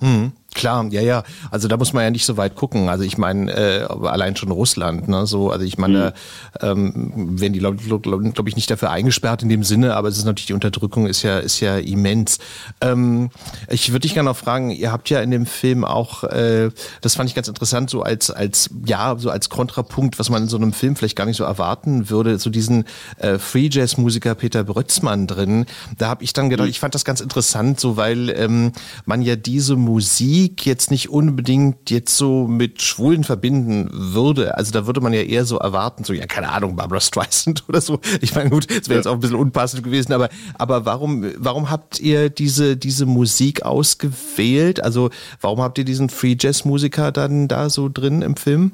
Hm. 0.00 0.32
Klar, 0.54 0.86
ja, 0.90 1.00
ja. 1.00 1.24
Also 1.50 1.66
da 1.66 1.76
muss 1.76 1.92
man 1.92 2.04
ja 2.04 2.10
nicht 2.10 2.24
so 2.24 2.36
weit 2.36 2.54
gucken. 2.54 2.88
Also 2.88 3.02
ich 3.02 3.18
meine, 3.18 3.52
äh, 3.52 3.82
allein 4.06 4.36
schon 4.36 4.52
Russland, 4.52 5.08
ne? 5.08 5.26
So, 5.26 5.50
also 5.50 5.64
ich 5.64 5.78
meine, 5.78 6.14
mhm. 6.62 6.66
ähm, 6.66 7.40
werden 7.40 7.52
die 7.52 7.58
Leute, 7.58 7.82
glaube 8.00 8.30
glaub 8.30 8.48
ich, 8.48 8.54
nicht 8.54 8.70
dafür 8.70 8.90
eingesperrt 8.90 9.42
in 9.42 9.48
dem 9.48 9.64
Sinne, 9.64 9.96
aber 9.96 10.08
es 10.08 10.16
ist 10.16 10.24
natürlich 10.24 10.46
die 10.46 10.52
Unterdrückung 10.52 11.06
ist 11.08 11.22
ja, 11.22 11.38
ist 11.38 11.58
ja 11.58 11.78
immens. 11.78 12.38
Ähm, 12.80 13.30
ich 13.68 13.90
würde 13.90 14.00
dich 14.00 14.14
gerne 14.14 14.30
noch 14.30 14.36
fragen, 14.36 14.70
ihr 14.70 14.92
habt 14.92 15.10
ja 15.10 15.20
in 15.20 15.32
dem 15.32 15.44
Film 15.44 15.84
auch, 15.84 16.22
äh, 16.24 16.70
das 17.00 17.16
fand 17.16 17.28
ich 17.28 17.34
ganz 17.34 17.48
interessant, 17.48 17.90
so 17.90 18.02
als, 18.02 18.30
als, 18.30 18.70
ja, 18.86 19.16
so 19.18 19.30
als 19.30 19.48
Kontrapunkt, 19.48 20.20
was 20.20 20.30
man 20.30 20.44
in 20.44 20.48
so 20.48 20.56
einem 20.56 20.72
Film 20.72 20.94
vielleicht 20.94 21.16
gar 21.16 21.26
nicht 21.26 21.36
so 21.36 21.44
erwarten 21.44 22.10
würde, 22.10 22.38
so 22.38 22.48
diesen 22.48 22.84
äh, 23.18 23.38
Free 23.38 23.68
Jazz 23.72 23.96
Musiker 23.96 24.36
Peter 24.36 24.62
Brötzmann 24.62 25.26
drin. 25.26 25.66
Da 25.98 26.08
habe 26.08 26.22
ich 26.22 26.32
dann 26.32 26.48
gedacht, 26.48 26.66
mhm. 26.66 26.70
ich 26.70 26.80
fand 26.80 26.94
das 26.94 27.04
ganz 27.04 27.20
interessant, 27.20 27.80
so 27.80 27.96
weil 27.96 28.30
ähm, 28.30 28.72
man 29.04 29.20
ja 29.20 29.34
diese 29.34 29.74
Musik 29.74 30.43
Musik 30.44 30.66
jetzt 30.66 30.90
nicht 30.90 31.08
unbedingt 31.08 31.90
jetzt 31.90 32.18
so 32.18 32.46
mit 32.46 32.82
Schwulen 32.82 33.24
verbinden 33.24 33.88
würde. 33.90 34.58
Also 34.58 34.72
da 34.72 34.86
würde 34.86 35.00
man 35.00 35.14
ja 35.14 35.22
eher 35.22 35.46
so 35.46 35.56
erwarten, 35.56 36.04
so, 36.04 36.12
ja, 36.12 36.26
keine 36.26 36.50
Ahnung, 36.50 36.76
Barbara 36.76 37.00
Streisand 37.00 37.64
oder 37.68 37.80
so. 37.80 37.98
Ich 38.20 38.34
meine, 38.34 38.50
gut, 38.50 38.66
das 38.70 38.90
wäre 38.90 38.98
jetzt 38.98 39.06
auch 39.06 39.14
ein 39.14 39.20
bisschen 39.20 39.36
unpassend 39.36 39.84
gewesen, 39.84 40.12
aber, 40.12 40.28
aber 40.58 40.84
warum, 40.84 41.32
warum 41.38 41.70
habt 41.70 41.98
ihr 41.98 42.28
diese, 42.28 42.76
diese 42.76 43.06
Musik 43.06 43.62
ausgewählt? 43.62 44.82
Also 44.82 45.08
warum 45.40 45.62
habt 45.62 45.78
ihr 45.78 45.86
diesen 45.86 46.10
Free 46.10 46.36
Jazz 46.38 46.66
Musiker 46.66 47.10
dann 47.10 47.48
da 47.48 47.70
so 47.70 47.88
drin 47.88 48.20
im 48.20 48.36
Film? 48.36 48.72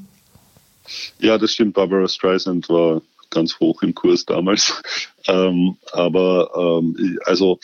Ja, 1.20 1.38
das 1.38 1.52
stimmt. 1.52 1.74
Barbara 1.74 2.08
Streisand 2.08 2.68
war 2.68 3.00
ganz 3.30 3.60
hoch 3.60 3.82
im 3.82 3.94
Kurs 3.94 4.26
damals. 4.26 4.82
ähm, 5.28 5.76
aber 5.92 6.80
ähm, 6.82 7.18
also 7.26 7.60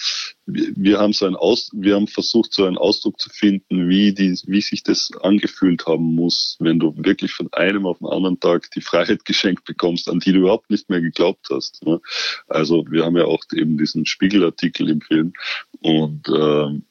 wir, 0.47 0.99
haben 0.99 1.13
so 1.13 1.27
ein 1.27 1.37
Aus, 1.37 1.71
wir 1.73 1.97
haben 1.97 2.07
versucht, 2.07 2.55
so 2.55 2.65
einen 2.65 2.79
Ausdruck 2.79 3.21
zu 3.21 3.31
finden, 3.31 3.89
wie 3.89 4.15
die, 4.15 4.39
wie 4.47 4.61
sich 4.61 4.83
das 4.83 5.11
angefühlt 5.21 5.87
haben 5.87 6.15
muss, 6.15 6.57
wenn 6.61 6.79
du 6.79 6.95
wirklich 6.97 7.33
von 7.33 7.53
einem 7.53 7.87
auf 7.87 7.99
den 7.99 8.09
anderen 8.09 8.39
Tag 8.39 8.71
die 8.71 8.81
Freiheit 8.81 9.25
geschenkt 9.25 9.65
bekommst, 9.65 10.09
an 10.09 10.21
die 10.21 10.33
du 10.33 10.41
überhaupt 10.41 10.71
nicht 10.71 10.89
mehr 10.89 11.01
geglaubt 11.01 11.49
hast. 11.51 11.85
Ne? 11.85 12.01
Also 12.47 12.85
wir 12.89 13.05
haben 13.05 13.17
ja 13.17 13.25
auch 13.25 13.43
eben 13.53 13.77
diesen 13.77 14.07
Spiegelartikel 14.07 14.89
im 14.89 15.01
Film 15.01 15.33
und 15.81 16.29
ähm, 16.29 16.85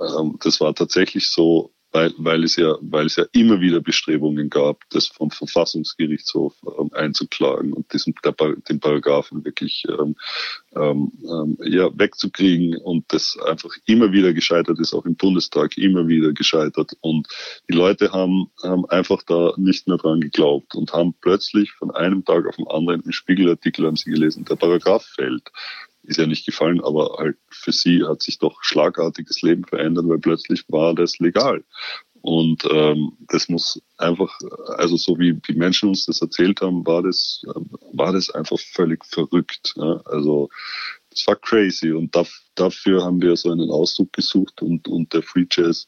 ähm, 0.00 0.38
das 0.42 0.60
war 0.60 0.74
tatsächlich 0.74 1.28
so 1.28 1.72
weil, 1.92 2.12
weil, 2.18 2.44
es 2.44 2.56
ja, 2.56 2.76
weil 2.80 3.06
es 3.06 3.16
ja 3.16 3.24
immer 3.32 3.60
wieder 3.60 3.80
Bestrebungen 3.80 4.48
gab, 4.48 4.88
das 4.90 5.06
vom 5.06 5.30
Verfassungsgerichtshof 5.30 6.54
ähm, 6.78 6.90
einzuklagen 6.92 7.72
und 7.72 7.92
diesen, 7.92 8.14
der, 8.24 8.34
den 8.68 8.80
Paragraphen 8.80 9.44
wirklich 9.44 9.84
ähm, 9.88 10.16
ähm, 10.76 11.12
ähm, 11.24 11.58
ja, 11.64 11.90
wegzukriegen 11.98 12.76
und 12.76 13.04
das 13.08 13.36
einfach 13.44 13.74
immer 13.86 14.12
wieder 14.12 14.32
gescheitert 14.32 14.78
ist, 14.78 14.94
auch 14.94 15.04
im 15.04 15.16
Bundestag 15.16 15.76
immer 15.76 16.06
wieder 16.06 16.32
gescheitert. 16.32 16.92
Und 17.00 17.28
die 17.68 17.74
Leute 17.74 18.12
haben, 18.12 18.50
haben 18.62 18.86
einfach 18.86 19.22
da 19.24 19.52
nicht 19.56 19.88
mehr 19.88 19.98
dran 19.98 20.20
geglaubt 20.20 20.74
und 20.74 20.92
haben 20.92 21.14
plötzlich 21.20 21.72
von 21.72 21.90
einem 21.90 22.24
Tag 22.24 22.46
auf 22.46 22.56
den 22.56 22.68
anderen 22.68 23.02
im 23.02 23.12
Spiegelartikel 23.12 23.86
haben 23.86 23.96
sie 23.96 24.10
gelesen, 24.10 24.44
der 24.44 24.56
Paragraph 24.56 25.04
fällt 25.04 25.50
ist 26.02 26.18
ja 26.18 26.26
nicht 26.26 26.46
gefallen, 26.46 26.80
aber 26.82 27.16
halt 27.18 27.36
für 27.50 27.72
sie 27.72 28.04
hat 28.04 28.22
sich 28.22 28.38
doch 28.38 28.62
schlagartiges 28.62 29.42
Leben 29.42 29.64
verändert, 29.64 30.08
weil 30.08 30.18
plötzlich 30.18 30.64
war 30.68 30.94
das 30.94 31.18
legal. 31.18 31.64
Und 32.22 32.64
ähm, 32.70 33.12
das 33.28 33.48
muss 33.48 33.80
einfach, 33.96 34.38
also 34.76 34.96
so 34.96 35.18
wie 35.18 35.34
die 35.34 35.54
Menschen 35.54 35.88
uns 35.88 36.04
das 36.04 36.20
erzählt 36.20 36.60
haben, 36.60 36.86
war 36.86 37.02
das, 37.02 37.42
war 37.92 38.12
das 38.12 38.30
einfach 38.30 38.58
völlig 38.58 39.04
verrückt. 39.06 39.72
Ja? 39.76 40.02
Also 40.04 40.50
das 41.10 41.26
war 41.26 41.36
crazy 41.36 41.92
und 41.92 42.14
da, 42.14 42.24
dafür 42.54 43.04
haben 43.04 43.22
wir 43.22 43.36
so 43.36 43.50
einen 43.50 43.70
Ausdruck 43.70 44.12
gesucht 44.12 44.62
und, 44.62 44.86
und 44.86 45.12
der 45.12 45.22
Free 45.22 45.46
Jazz, 45.50 45.86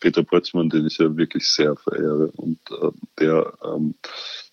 Peter 0.00 0.22
Brötzmann, 0.22 0.70
den 0.70 0.86
ich 0.86 0.98
ja 0.98 1.14
wirklich 1.16 1.46
sehr 1.46 1.76
verehre 1.76 2.28
und 2.36 2.58
äh, 2.70 2.90
der, 3.18 3.52
ähm, 3.64 3.94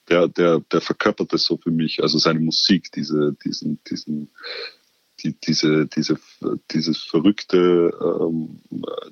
der, 0.10 0.28
der, 0.28 0.60
der 0.60 0.82
verkörpert 0.82 1.32
das 1.32 1.46
so 1.46 1.56
für 1.58 1.72
mich, 1.72 2.04
also 2.04 2.18
seine 2.18 2.42
Musik, 2.42 2.92
diese, 2.92 3.36
diesen, 3.46 3.80
diesen, 3.90 4.32
die, 5.24 5.40
diese, 5.40 5.88
diese, 5.88 6.18
dieses 6.72 7.04
verrückte, 7.04 7.92
ähm, 8.02 8.62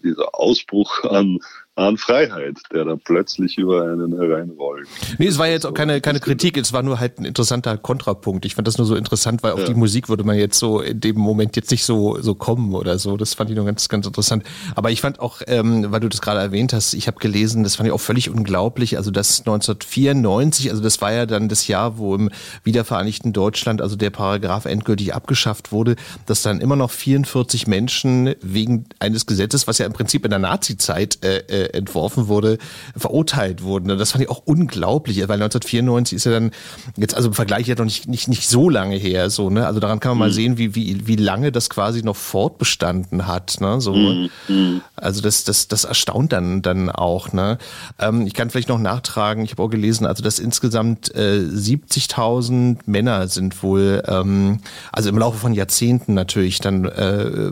dieser 0.04 0.36
Ausbruch 0.36 1.04
an, 1.06 1.40
an 1.80 1.98
Freiheit, 1.98 2.58
der 2.74 2.86
da 2.86 2.96
plötzlich 2.96 3.58
über 3.58 3.84
einen 3.84 4.16
hereinrollt. 4.18 4.88
Nee, 5.18 5.28
es 5.28 5.38
war 5.38 5.48
jetzt 5.48 5.66
auch 5.66 5.74
keine, 5.74 6.02
keine 6.02 6.20
Kritik, 6.20 6.58
es 6.58 6.74
war 6.74 6.84
nur 6.84 7.00
halt 7.00 7.20
ein 7.20 7.26
interessanter 7.26 7.78
Kontrapunkt. 7.78 8.46
Ich 8.46 8.56
fand 8.56 8.68
das 8.68 8.78
nur 8.78 8.86
so 8.86 8.96
interessant, 8.96 9.44
weil 9.44 9.54
auf 9.54 9.62
ja. 9.62 9.66
die 9.66 9.74
Musik 9.74 10.10
würde 10.10 10.24
man 10.24 10.38
jetzt 10.38 10.60
so 10.60 10.82
in 10.82 11.00
dem 11.00 11.18
Moment 11.18 11.56
jetzt 11.56 11.72
nicht 11.72 11.86
so, 11.86 12.22
so 12.22 12.36
kommen 12.36 12.76
oder 12.76 13.00
so. 13.00 13.16
Das 13.18 13.34
fand 13.34 13.50
ich 13.50 13.56
nur 13.56 13.66
ganz, 13.66 13.88
ganz 13.88 14.06
interessant. 14.06 14.44
Aber 14.76 14.92
ich 14.92 15.02
fand 15.02 15.20
auch, 15.20 15.42
ähm, 15.48 15.86
weil 15.90 16.02
du 16.02 16.10
das 16.10 16.22
gerade 16.22 16.40
erwähnt 16.40 16.74
hast, 16.74 16.94
ich 16.94 17.08
habe 17.08 17.20
gelesen, 17.20 17.64
das 17.64 17.78
fand 17.78 17.88
ich 17.88 17.94
auch 17.94 18.02
völlig 18.02 18.30
unglaublich. 18.30 18.98
Also 18.98 19.10
das 19.10 19.40
1994, 19.40 20.72
also 20.72 20.84
das 20.84 21.02
war 21.02 21.14
ja 21.14 21.26
dann 21.26 21.48
das 21.48 21.68
Jahr, 21.68 21.98
wo 21.98 22.14
im 22.16 22.30
wiedervereinigten 22.64 23.32
Deutschland, 23.32 23.82
also 23.82 23.96
der 23.96 24.10
Paragraph 24.10 24.66
endgültig 24.66 25.14
abgeschafft 25.14 25.72
wurde, 25.72 25.96
dass 26.26 26.42
dann 26.42 26.60
immer 26.60 26.76
noch 26.76 26.92
44 26.92 27.68
Menschen 27.68 28.36
wegen 28.42 28.86
eines 29.00 29.26
Gesetzes, 29.26 29.68
was 29.68 29.78
ja 29.78 29.86
im 29.86 29.94
Prinzip 29.94 30.26
in 30.26 30.32
der 30.32 30.40
Nazi-Zeit 30.40 31.24
äh, 31.24 31.38
äh 31.48 31.69
entworfen 31.74 32.28
wurde, 32.28 32.58
verurteilt 32.96 33.64
wurden. 33.64 33.92
Und 33.92 33.98
das 33.98 34.12
fand 34.12 34.24
ich 34.24 34.30
auch 34.30 34.42
unglaublich, 34.46 35.18
weil 35.18 35.42
1994 35.42 36.16
ist 36.16 36.26
ja 36.26 36.32
dann, 36.32 36.52
jetzt 36.98 37.16
also 37.16 37.30
im 37.30 37.34
Vergleich 37.34 37.68
ja 37.68 37.76
noch 37.76 37.86
nicht, 37.86 38.08
nicht, 38.08 38.28
nicht 38.28 38.48
so 38.48 38.70
lange 38.70 38.96
her, 38.96 39.30
so, 39.30 39.50
ne? 39.50 39.66
Also 39.66 39.80
daran 39.80 40.00
kann 40.00 40.12
man 40.12 40.18
mhm. 40.18 40.20
mal 40.20 40.32
sehen, 40.32 40.58
wie, 40.58 40.76
wie, 40.76 41.08
wie 41.08 41.16
lange 41.16 41.52
das 41.52 41.70
quasi 41.70 42.04
noch 42.04 42.16
fortbestanden 42.16 43.28
hat, 43.28 43.58
ne? 43.62 43.82
So. 43.82 43.94
Mhm. 43.94 44.30
mhm. 44.48 44.82
Also 44.96 45.22
das, 45.22 45.44
das, 45.44 45.68
das 45.68 45.86
erstaunt 45.86 46.34
dann, 46.34 46.62
dann 46.62 46.90
auch, 46.90 47.32
ne? 47.34 47.58
Ähm, 48.00 48.26
ich 48.26 48.34
kann 48.34 48.50
vielleicht 48.50 48.70
noch 48.70 48.80
nachtragen, 48.80 49.44
ich 49.44 49.52
habe 49.52 49.64
auch 49.64 49.70
gelesen, 49.70 50.06
also 50.06 50.24
dass 50.24 50.40
insgesamt 50.40 51.14
äh, 51.16 51.40
70.000 51.40 52.80
Männer 52.86 53.28
sind 53.28 53.64
wohl, 53.64 54.04
ähm, 54.08 54.60
also 54.92 55.10
im 55.10 55.18
Laufe 55.18 55.38
von 55.38 55.54
Jahrzehnten 55.54 56.14
natürlich 56.14 56.60
dann 56.60 56.86
äh, 56.86 57.52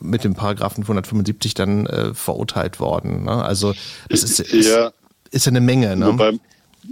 mit 0.00 0.24
dem 0.24 0.34
Paragraphen 0.34 0.82
175 0.82 1.54
dann 1.54 1.86
äh, 1.86 2.14
verurteilt 2.14 2.80
worden. 2.80 3.24
Ne? 3.24 3.44
Also 3.46 3.74
es 4.08 4.22
ist, 4.22 4.40
ist, 4.40 4.68
ja, 4.68 4.92
ist 5.30 5.48
eine 5.48 5.60
Menge. 5.60 5.96
Ne? 5.96 6.06
Wobei, 6.06 6.38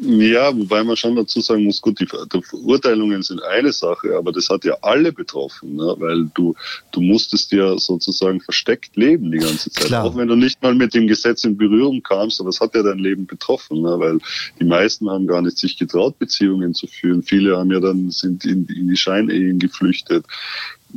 ja, 0.03 0.57
wobei 0.57 0.83
man 0.83 0.97
schon 0.97 1.14
dazu 1.14 1.40
sagen 1.40 1.64
muss, 1.64 1.81
gut, 1.81 2.01
die, 2.01 2.07
die, 2.07 2.43
Verurteilungen 2.43 3.23
sind 3.23 3.43
eine 3.43 3.73
Sache, 3.73 4.17
aber 4.17 4.33
das 4.33 4.49
hat 4.49 4.64
ja 4.64 4.77
alle 4.83 5.12
betroffen, 5.12 5.77
ne? 5.77 5.95
weil 5.99 6.31
du, 6.35 6.55
du 6.93 7.01
musstest 7.01 7.53
ja 7.53 7.79
sozusagen 7.79 8.40
versteckt 8.40 8.97
leben 8.97 9.31
die 9.31 9.38
ganze 9.38 9.71
Zeit. 9.71 9.87
Klar. 9.87 10.05
Auch 10.05 10.17
wenn 10.17 10.29
du 10.29 10.37
nicht 10.37 10.61
mal 10.62 10.75
mit 10.75 10.95
dem 10.95 11.07
Gesetz 11.07 11.45
in 11.45 11.57
Berührung 11.57 12.03
kamst, 12.03 12.40
aber 12.40 12.51
es 12.51 12.61
hat 12.61 12.75
ja 12.75 12.83
dein 12.83 12.99
Leben 12.99 13.27
betroffen, 13.27 13.83
ne? 13.83 13.95
weil 13.99 14.19
die 14.59 14.64
meisten 14.64 15.09
haben 15.09 15.27
gar 15.27 15.43
nicht 15.43 15.59
sich 15.59 15.79
getraut, 15.79 16.19
Beziehungen 16.19 16.75
zu 16.75 16.87
führen. 16.87 17.23
Viele 17.23 17.57
haben 17.57 17.71
ja 17.71 17.81
dann, 17.81 18.11
sind 18.11 18.45
in, 18.45 18.67
in 18.67 18.88
die 18.88 18.97
Scheinehen 18.97 19.59
geflüchtet. 19.59 20.27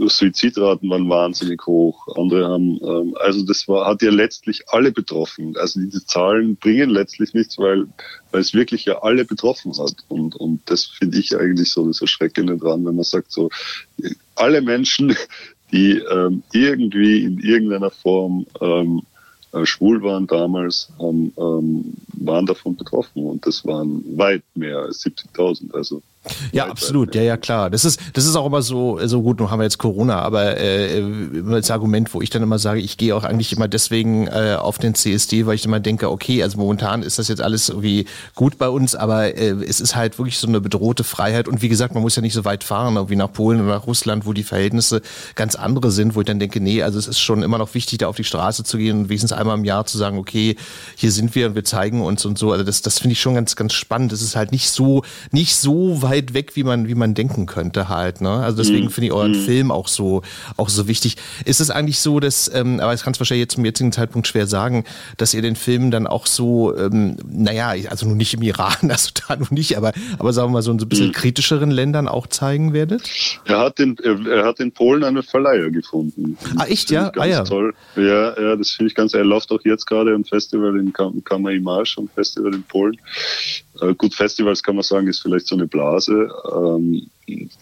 Suizidraten 0.06 0.90
waren 0.90 1.10
wahnsinnig 1.10 1.66
hoch. 1.66 2.08
Andere 2.16 2.48
haben, 2.48 2.80
ähm, 2.84 3.16
also 3.20 3.44
das 3.44 3.68
war, 3.68 3.88
hat 3.88 4.02
ja 4.02 4.12
letztlich 4.12 4.64
alle 4.68 4.92
betroffen. 4.92 5.56
Also 5.58 5.80
diese 5.80 6.06
Zahlen 6.06 6.56
bringen 6.56 6.90
letztlich 6.90 7.34
nichts, 7.34 7.58
weil, 7.58 7.88
weil 8.32 8.42
es 8.42 8.54
wirklich 8.54 8.86
ja 8.86 9.02
alle 9.02 9.26
betroffen 9.26 9.74
hat. 9.78 9.96
Und, 10.08 10.36
und 10.36 10.62
das 10.66 10.86
finde 10.86 11.18
ich 11.18 11.36
eigentlich 11.36 11.72
so 11.72 11.88
das 11.88 12.02
Erschreckende 12.02 12.58
dran, 12.58 12.86
wenn 12.86 12.96
man 12.96 13.04
sagt 13.04 13.32
so, 13.32 13.50
alle 14.36 14.62
Menschen, 14.62 15.16
die 15.72 15.98
ähm, 15.98 16.44
irgendwie 16.54 17.24
in 17.24 17.40
irgendeiner 17.40 17.92
Form 17.92 18.46
ähm, 18.62 19.02
äh, 19.54 19.66
schwul 19.66 20.02
waren 20.04 20.28
damals, 20.28 20.90
haben, 21.00 21.34
ähm, 21.38 21.94
waren 22.14 22.46
davon 22.46 22.76
betroffen. 22.76 23.26
Und 23.26 23.46
das 23.46 23.66
waren 23.66 24.04
weit 24.18 24.44
mehr 24.56 24.80
als 24.80 25.04
70.000. 25.06 25.74
Also 25.74 26.02
Ja, 26.52 26.68
absolut. 26.68 27.16
Ja, 27.16 27.22
ja, 27.22 27.38
klar. 27.38 27.70
Das 27.70 27.86
ist, 27.86 28.00
das 28.14 28.26
ist 28.26 28.36
auch 28.36 28.46
immer 28.46 28.62
so, 28.62 29.00
so 29.06 29.22
gut. 29.22 29.40
Nun 29.40 29.52
haben 29.52 29.60
wir 29.60 29.64
jetzt 29.64 29.78
Corona, 29.78 30.22
aber 30.22 30.58
äh, 30.58 31.02
das 31.50 31.72
Argument, 31.72 32.14
wo 32.14 32.22
ich 32.22 32.30
dann 32.30 32.44
immer 32.44 32.60
sage, 32.60 32.80
ich 32.80 32.98
gehe 32.98 33.16
auch 33.16 33.24
eigentlich 33.24 33.54
immer 33.54 33.68
deswegen 33.68 34.28
äh, 34.28 34.58
auf 34.60 34.78
den 34.78 34.96
CSD, 34.96 35.46
weil 35.46 35.56
ich 35.56 35.66
immer 35.66 35.80
denke, 35.80 36.10
okay, 36.10 36.44
also 36.44 36.58
momentan 36.58 37.04
ist 37.04 37.20
das 37.20 37.28
jetzt 37.28 37.42
alles 37.42 37.70
irgendwie 37.70 38.06
gut 38.36 38.58
bei 38.58 38.70
uns, 38.70 38.96
aber 38.96 39.36
äh, 39.38 39.56
es 39.68 39.80
ist 39.80 39.96
halt 39.96 40.18
wirklich 40.18 40.38
so 40.38 40.48
eine 40.48 40.62
bedrohte 40.62 41.04
Freiheit. 41.04 41.48
Und 41.48 41.62
wie 41.62 41.70
gesagt, 41.70 41.94
man 41.94 42.04
muss 42.04 42.16
ja 42.16 42.22
nicht 42.22 42.34
so 42.34 42.46
weit 42.46 42.64
fahren, 42.64 42.96
irgendwie 42.96 43.16
nach 43.16 43.32
Polen 43.32 43.62
oder 43.62 43.76
nach 43.76 43.88
Russland, 43.88 44.26
wo 44.26 44.34
die 44.34 44.44
Verhältnisse 44.44 45.02
ganz 45.36 45.56
andere 45.56 45.92
sind, 45.92 46.16
wo 46.16 46.22
ich 46.22 46.26
dann 46.26 46.40
denke, 46.40 46.60
nee, 46.60 46.82
also 46.84 47.00
es 47.00 47.08
ist 47.08 47.20
schon 47.20 47.44
immer 47.44 47.58
noch 47.58 47.74
wichtig, 47.74 48.00
da 48.00 48.08
auf 48.08 48.16
die 48.16 48.24
Straße 48.24 48.64
zu 48.64 48.78
gehen 48.78 49.02
und 49.02 49.10
wenigstens 49.10 49.34
einmal 49.34 49.58
im 49.58 49.66
Jahr 49.66 49.86
zu 49.86 49.98
sagen, 49.98 50.18
okay, 50.18 50.56
hier 50.96 51.12
sind 51.12 51.36
wir 51.36 51.48
und 51.48 51.56
wir 51.56 51.64
zeigen 51.64 52.02
uns 52.02 52.26
und 52.26 52.38
so. 52.38 52.52
Also 52.52 52.64
das, 52.64 52.82
das 52.82 53.00
finde 53.00 53.14
ich 53.14 53.22
schon 53.22 53.36
ganz, 53.36 53.56
ganz 53.56 53.74
spannend. 53.74 54.12
Es 54.12 54.22
ist 54.22 54.36
halt 54.36 54.52
nicht 54.52 54.70
so, 54.70 55.04
nicht 55.32 55.56
so 55.56 56.02
weit 56.02 56.17
weg, 56.34 56.56
wie 56.56 56.64
man, 56.64 56.88
wie 56.88 56.96
man 56.96 57.14
denken 57.14 57.46
könnte 57.46 57.90
halt. 57.90 58.22
Ne? 58.22 58.30
Also 58.30 58.58
deswegen 58.58 58.86
mhm. 58.86 58.90
finde 58.90 59.08
ich 59.08 59.14
euren 59.14 59.32
mhm. 59.32 59.46
Film 59.46 59.72
auch 59.72 59.88
so, 59.88 60.22
auch 60.58 60.70
so 60.70 60.88
wichtig. 60.88 61.18
Ist 61.46 61.62
es 61.62 61.70
eigentlich 61.70 62.00
so, 62.00 62.20
dass, 62.20 62.52
ähm, 62.54 62.80
aber 62.80 62.94
ich 62.94 63.02
kann 63.02 63.14
es 63.14 63.20
wahrscheinlich 63.20 63.44
jetzt 63.44 63.56
zum 63.56 63.66
jetzigen 63.66 63.92
Zeitpunkt 63.92 64.28
schwer 64.28 64.48
sagen, 64.48 64.84
dass 65.18 65.34
ihr 65.34 65.42
den 65.42 65.56
Film 65.56 65.92
dann 65.92 66.08
auch 66.08 66.26
so, 66.26 66.76
ähm, 66.78 67.18
naja, 67.30 67.74
also 67.90 68.08
nun 68.08 68.18
nicht 68.18 68.34
im 68.34 68.42
Iran, 68.42 68.76
also 68.90 69.12
da 69.28 69.36
nun 69.36 69.48
nicht, 69.52 69.78
aber, 69.78 69.94
aber 70.20 70.34
sagen 70.34 70.50
wir 70.50 70.54
mal 70.54 70.62
so 70.62 70.72
ein 70.72 70.78
bisschen 70.78 71.08
mhm. 71.08 71.14
kritischeren 71.14 71.72
Ländern 71.72 72.08
auch 72.08 72.28
zeigen 72.28 72.74
werdet? 72.74 73.10
Er 73.46 73.60
hat 73.60 73.80
in, 73.80 73.98
er 73.98 74.46
hat 74.46 74.60
in 74.60 74.72
Polen 74.72 75.04
einen 75.04 75.24
Verleiher 75.24 75.70
gefunden. 75.70 76.38
Ah, 76.58 76.66
echt, 76.66 76.92
ja? 76.92 77.12
Ah, 77.18 77.26
ja. 77.26 77.44
Toll. 77.44 77.74
Ja, 77.96 78.40
ja, 78.40 78.56
das 78.56 78.72
finde 78.72 78.90
ich 78.90 78.96
ganz, 78.96 79.14
er 79.14 79.24
läuft 79.24 79.52
auch 79.52 79.64
jetzt 79.64 79.86
gerade 79.86 80.14
im 80.14 80.24
Festival 80.24 80.78
in 80.78 80.94
Kam 80.94 81.24
Kammer 81.24 81.52
Image, 81.52 81.98
ein 81.98 82.10
Festival 82.14 82.54
in 82.54 82.64
Polen. 82.64 82.98
Äh, 83.82 83.94
gut, 83.96 84.14
Festivals 84.14 84.64
kann 84.64 84.76
man 84.76 84.84
sagen, 84.84 85.08
ist 85.08 85.22
vielleicht 85.22 85.48
so 85.48 85.56
eine 85.56 85.68
Blase, 85.68 86.30
ähm, 86.54 87.08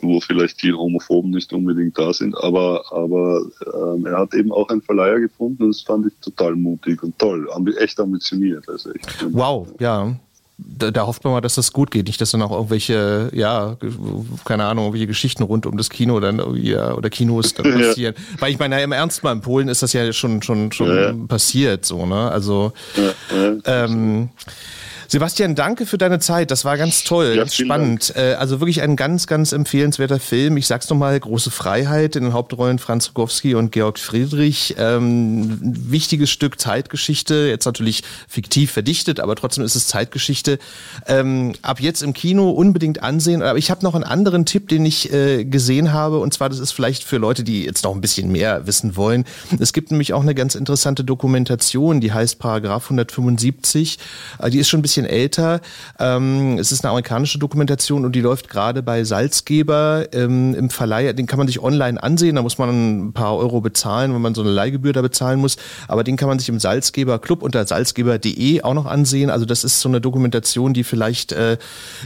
wo 0.01 0.19
vielleicht 0.19 0.61
die 0.61 0.73
Homophoben 0.73 1.31
nicht 1.31 1.51
unbedingt 1.53 1.97
da 1.97 2.13
sind, 2.13 2.35
aber, 2.37 2.83
aber 2.91 3.41
ähm, 3.73 4.05
er 4.05 4.19
hat 4.19 4.33
eben 4.33 4.51
auch 4.51 4.69
einen 4.69 4.81
Verleiher 4.81 5.19
gefunden 5.19 5.63
und 5.63 5.69
das 5.69 5.81
fand 5.81 6.07
ich 6.07 6.13
total 6.21 6.55
mutig 6.55 7.01
und 7.03 7.17
toll, 7.17 7.47
echt 7.79 7.99
ambitioniert. 7.99 8.67
Also 8.69 8.91
echt, 8.91 9.25
wow, 9.31 9.67
ja 9.79 10.15
da, 10.57 10.91
da, 10.91 11.05
hofft 11.05 11.23
man 11.23 11.33
mal, 11.33 11.41
dass 11.41 11.55
das 11.55 11.73
gut 11.73 11.91
geht. 11.91 12.07
Nicht, 12.07 12.21
dass 12.21 12.31
dann 12.31 12.41
auch 12.41 12.51
irgendwelche, 12.51 13.29
ja, 13.33 13.77
keine 14.45 14.65
Ahnung, 14.65 14.85
irgendwelche 14.85 15.07
Geschichten 15.07 15.43
rund 15.43 15.65
um 15.65 15.77
das 15.77 15.89
Kino 15.89 16.19
dann 16.19 16.39
irgendwie, 16.39 16.71
ja, 16.71 16.93
oder 16.93 17.09
Kinos 17.09 17.53
dann 17.53 17.71
passieren. 17.73 18.15
Ja. 18.17 18.41
Weil 18.41 18.51
ich 18.51 18.59
meine, 18.59 18.81
im 18.81 18.91
Ernst 18.91 19.23
mal, 19.23 19.33
in 19.33 19.41
Polen 19.41 19.67
ist 19.67 19.83
das 19.83 19.93
ja 19.93 20.11
schon, 20.13 20.41
schon, 20.41 20.71
schon 20.71 20.95
ja. 20.95 21.13
passiert, 21.27 21.85
so, 21.85 22.05
ne? 22.05 22.31
Also, 22.31 22.71
ähm, 23.65 24.29
Sebastian, 25.07 25.55
danke 25.55 25.85
für 25.85 25.97
deine 25.97 26.19
Zeit. 26.19 26.51
Das 26.51 26.65
war 26.65 26.77
ganz 26.77 27.03
toll, 27.03 27.29
ja, 27.29 27.35
ganz 27.35 27.55
spannend. 27.55 28.15
Dank. 28.15 28.25
Äh, 28.25 28.33
also 28.35 28.59
wirklich 28.59 28.81
ein 28.81 28.95
ganz, 28.95 29.27
ganz 29.27 29.51
empfehlenswerter 29.51 30.19
Film. 30.19 30.57
Ich 30.57 30.67
sag's 30.67 30.89
nochmal, 30.89 31.19
große 31.19 31.51
Freiheit 31.51 32.15
in 32.15 32.23
den 32.23 32.33
Hauptrollen 32.33 32.79
Franz 32.79 33.09
Rogowski 33.09 33.55
und 33.55 33.71
Georg 33.71 33.99
Friedrich. 33.99 34.75
Ähm, 34.77 35.59
wichtiges 35.61 36.29
Stück 36.29 36.59
Zeitgeschichte, 36.59 37.47
jetzt 37.49 37.65
natürlich 37.65 38.03
fiktiv 38.27 38.71
verdichtet, 38.71 39.19
aber 39.19 39.35
trotzdem 39.35 39.63
ist 39.63 39.75
es 39.75 39.87
Zeitgeschichte. 39.87 40.59
Ähm, 41.07 41.53
ab 41.61 41.79
jetzt 41.79 42.01
im 42.01 42.13
Kino 42.13 42.49
unbedingt 42.51 43.03
ansehen. 43.03 43.41
Aber 43.41 43.57
ich 43.57 43.69
habe 43.71 43.83
noch 43.83 43.95
einen 43.95 44.03
anderen 44.03 44.45
Tipp, 44.45 44.69
den 44.69 44.85
ich 44.85 45.11
äh, 45.11 45.45
gesehen 45.45 45.93
habe. 45.93 46.19
Und 46.19 46.33
zwar, 46.33 46.49
das 46.49 46.59
ist 46.59 46.71
vielleicht 46.71 47.03
für 47.03 47.17
Leute, 47.17 47.43
die 47.43 47.65
jetzt 47.65 47.83
noch 47.83 47.93
ein 47.93 48.01
bisschen 48.01 48.31
mehr 48.31 48.65
wissen 48.67 48.95
wollen. 48.95 49.25
Es 49.59 49.73
gibt 49.73 49.91
nämlich 49.91 50.13
auch 50.13 50.21
eine 50.21 50.35
ganz 50.35 50.55
interessante 50.55 51.03
Dokumentation, 51.03 51.99
die 51.99 52.13
heißt 52.13 52.39
Paragraph 52.39 52.85
175. 52.85 53.99
Äh, 54.39 54.49
die 54.49 54.59
ist 54.59 54.69
schon 54.69 54.79
ein 54.79 54.83
bisschen 54.83 54.94
bisschen 54.95 55.05
älter. 55.05 55.59
Ähm, 55.99 56.57
es 56.57 56.71
ist 56.71 56.83
eine 56.83 56.91
amerikanische 56.91 57.37
Dokumentation 57.37 58.05
und 58.05 58.15
die 58.15 58.21
läuft 58.21 58.49
gerade 58.49 58.81
bei 58.81 59.03
Salzgeber 59.03 60.05
ähm, 60.13 60.55
im 60.55 60.69
Verleih. 60.69 61.11
Den 61.13 61.27
kann 61.27 61.37
man 61.37 61.47
sich 61.47 61.61
online 61.61 62.01
ansehen. 62.01 62.37
Da 62.37 62.41
muss 62.41 62.57
man 62.57 63.07
ein 63.07 63.13
paar 63.13 63.35
Euro 63.35 63.59
bezahlen, 63.59 64.13
wenn 64.13 64.21
man 64.21 64.35
so 64.35 64.41
eine 64.41 64.51
Leihgebühr 64.51 64.93
da 64.93 65.01
bezahlen 65.01 65.39
muss. 65.39 65.57
Aber 65.87 66.03
den 66.03 66.15
kann 66.15 66.29
man 66.29 66.39
sich 66.39 66.47
im 66.47 66.59
Salzgeber 66.59 67.19
Club 67.19 67.43
unter 67.43 67.65
salzgeber.de 67.65 68.61
auch 68.61 68.73
noch 68.73 68.85
ansehen. 68.85 69.29
Also 69.29 69.45
das 69.45 69.63
ist 69.65 69.81
so 69.81 69.89
eine 69.89 69.99
Dokumentation, 69.99 70.73
die 70.73 70.83
vielleicht 70.83 71.33
äh, 71.33 71.57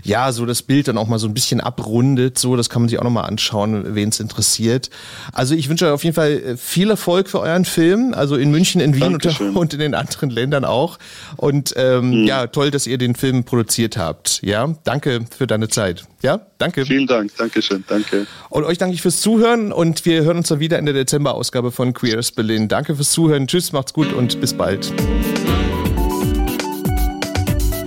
ja 0.04 0.32
so 0.32 0.45
das 0.45 0.63
Bild 0.63 0.88
dann 0.88 0.97
auch 0.97 1.08
mal 1.08 1.19
so 1.19 1.28
ein 1.28 1.34
bisschen 1.34 1.62
abrundet. 1.62 2.39
So, 2.39 2.56
das 2.56 2.69
kann 2.69 2.82
man 2.82 2.89
sich 2.89 2.97
auch 2.97 3.04
noch 3.04 3.12
mal 3.12 3.21
anschauen, 3.21 3.95
wen 3.95 4.10
es 4.10 4.19
interessiert. 4.19 4.89
Also 5.32 5.54
ich 5.54 5.69
wünsche 5.69 5.86
euch 5.86 5.91
auf 5.91 6.04
jeden 6.04 6.15
Fall 6.15 6.32
äh, 6.32 6.58
viel 6.58 6.89
Erfolg 6.89 7.30
für 7.30 7.39
euren 7.39 7.65
Film. 7.65 8.15
Also 8.15 8.36
in 8.36 8.49
München, 8.49 8.82
in 8.82 8.95
Wien 8.95 9.13
und, 9.13 9.41
und, 9.56 9.73
in 9.73 9.80
den 9.80 9.93
anderen 9.93 10.32
Ländern 10.32 10.65
auch. 10.65 10.97
Und 11.38 11.73
ähm, 11.78 12.21
mhm. 12.21 12.28
ja, 12.28 12.47
toll, 12.47 12.71
dass 12.71 12.78
dass 12.79 12.87
ihr 12.87 12.97
den 12.97 13.13
Film 13.13 13.43
produziert 13.43 13.97
habt. 13.97 14.39
Ja, 14.41 14.73
danke 14.85 15.25
für 15.37 15.47
deine 15.47 15.67
Zeit. 15.67 16.05
Ja, 16.23 16.39
danke. 16.59 16.85
Vielen 16.85 17.07
Dank, 17.07 17.35
danke 17.37 17.61
schön, 17.61 17.83
danke. 17.89 18.25
Und 18.49 18.63
euch 18.63 18.77
danke 18.77 18.95
ich 18.95 19.01
fürs 19.01 19.19
Zuhören 19.19 19.73
und 19.73 20.05
wir 20.05 20.23
hören 20.23 20.37
uns 20.37 20.47
dann 20.47 20.61
wieder 20.61 20.79
in 20.79 20.85
der 20.85 20.93
Dezember-Ausgabe 20.93 21.73
von 21.73 21.91
Queers 21.91 22.31
Berlin. 22.31 22.69
Danke 22.69 22.95
fürs 22.95 23.11
Zuhören. 23.11 23.47
Tschüss, 23.47 23.73
macht's 23.73 23.91
gut 23.91 24.13
und 24.13 24.39
bis 24.39 24.53
bald. 24.53 24.93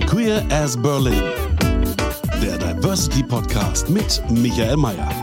Queer 0.05 0.45
as 0.51 0.79
Berlin. 0.79 1.23
Der 2.39 2.59
Diversity 2.59 3.23
Podcast 3.23 3.89
mit 3.89 4.21
Michael 4.29 4.77
Mayer. 4.77 5.22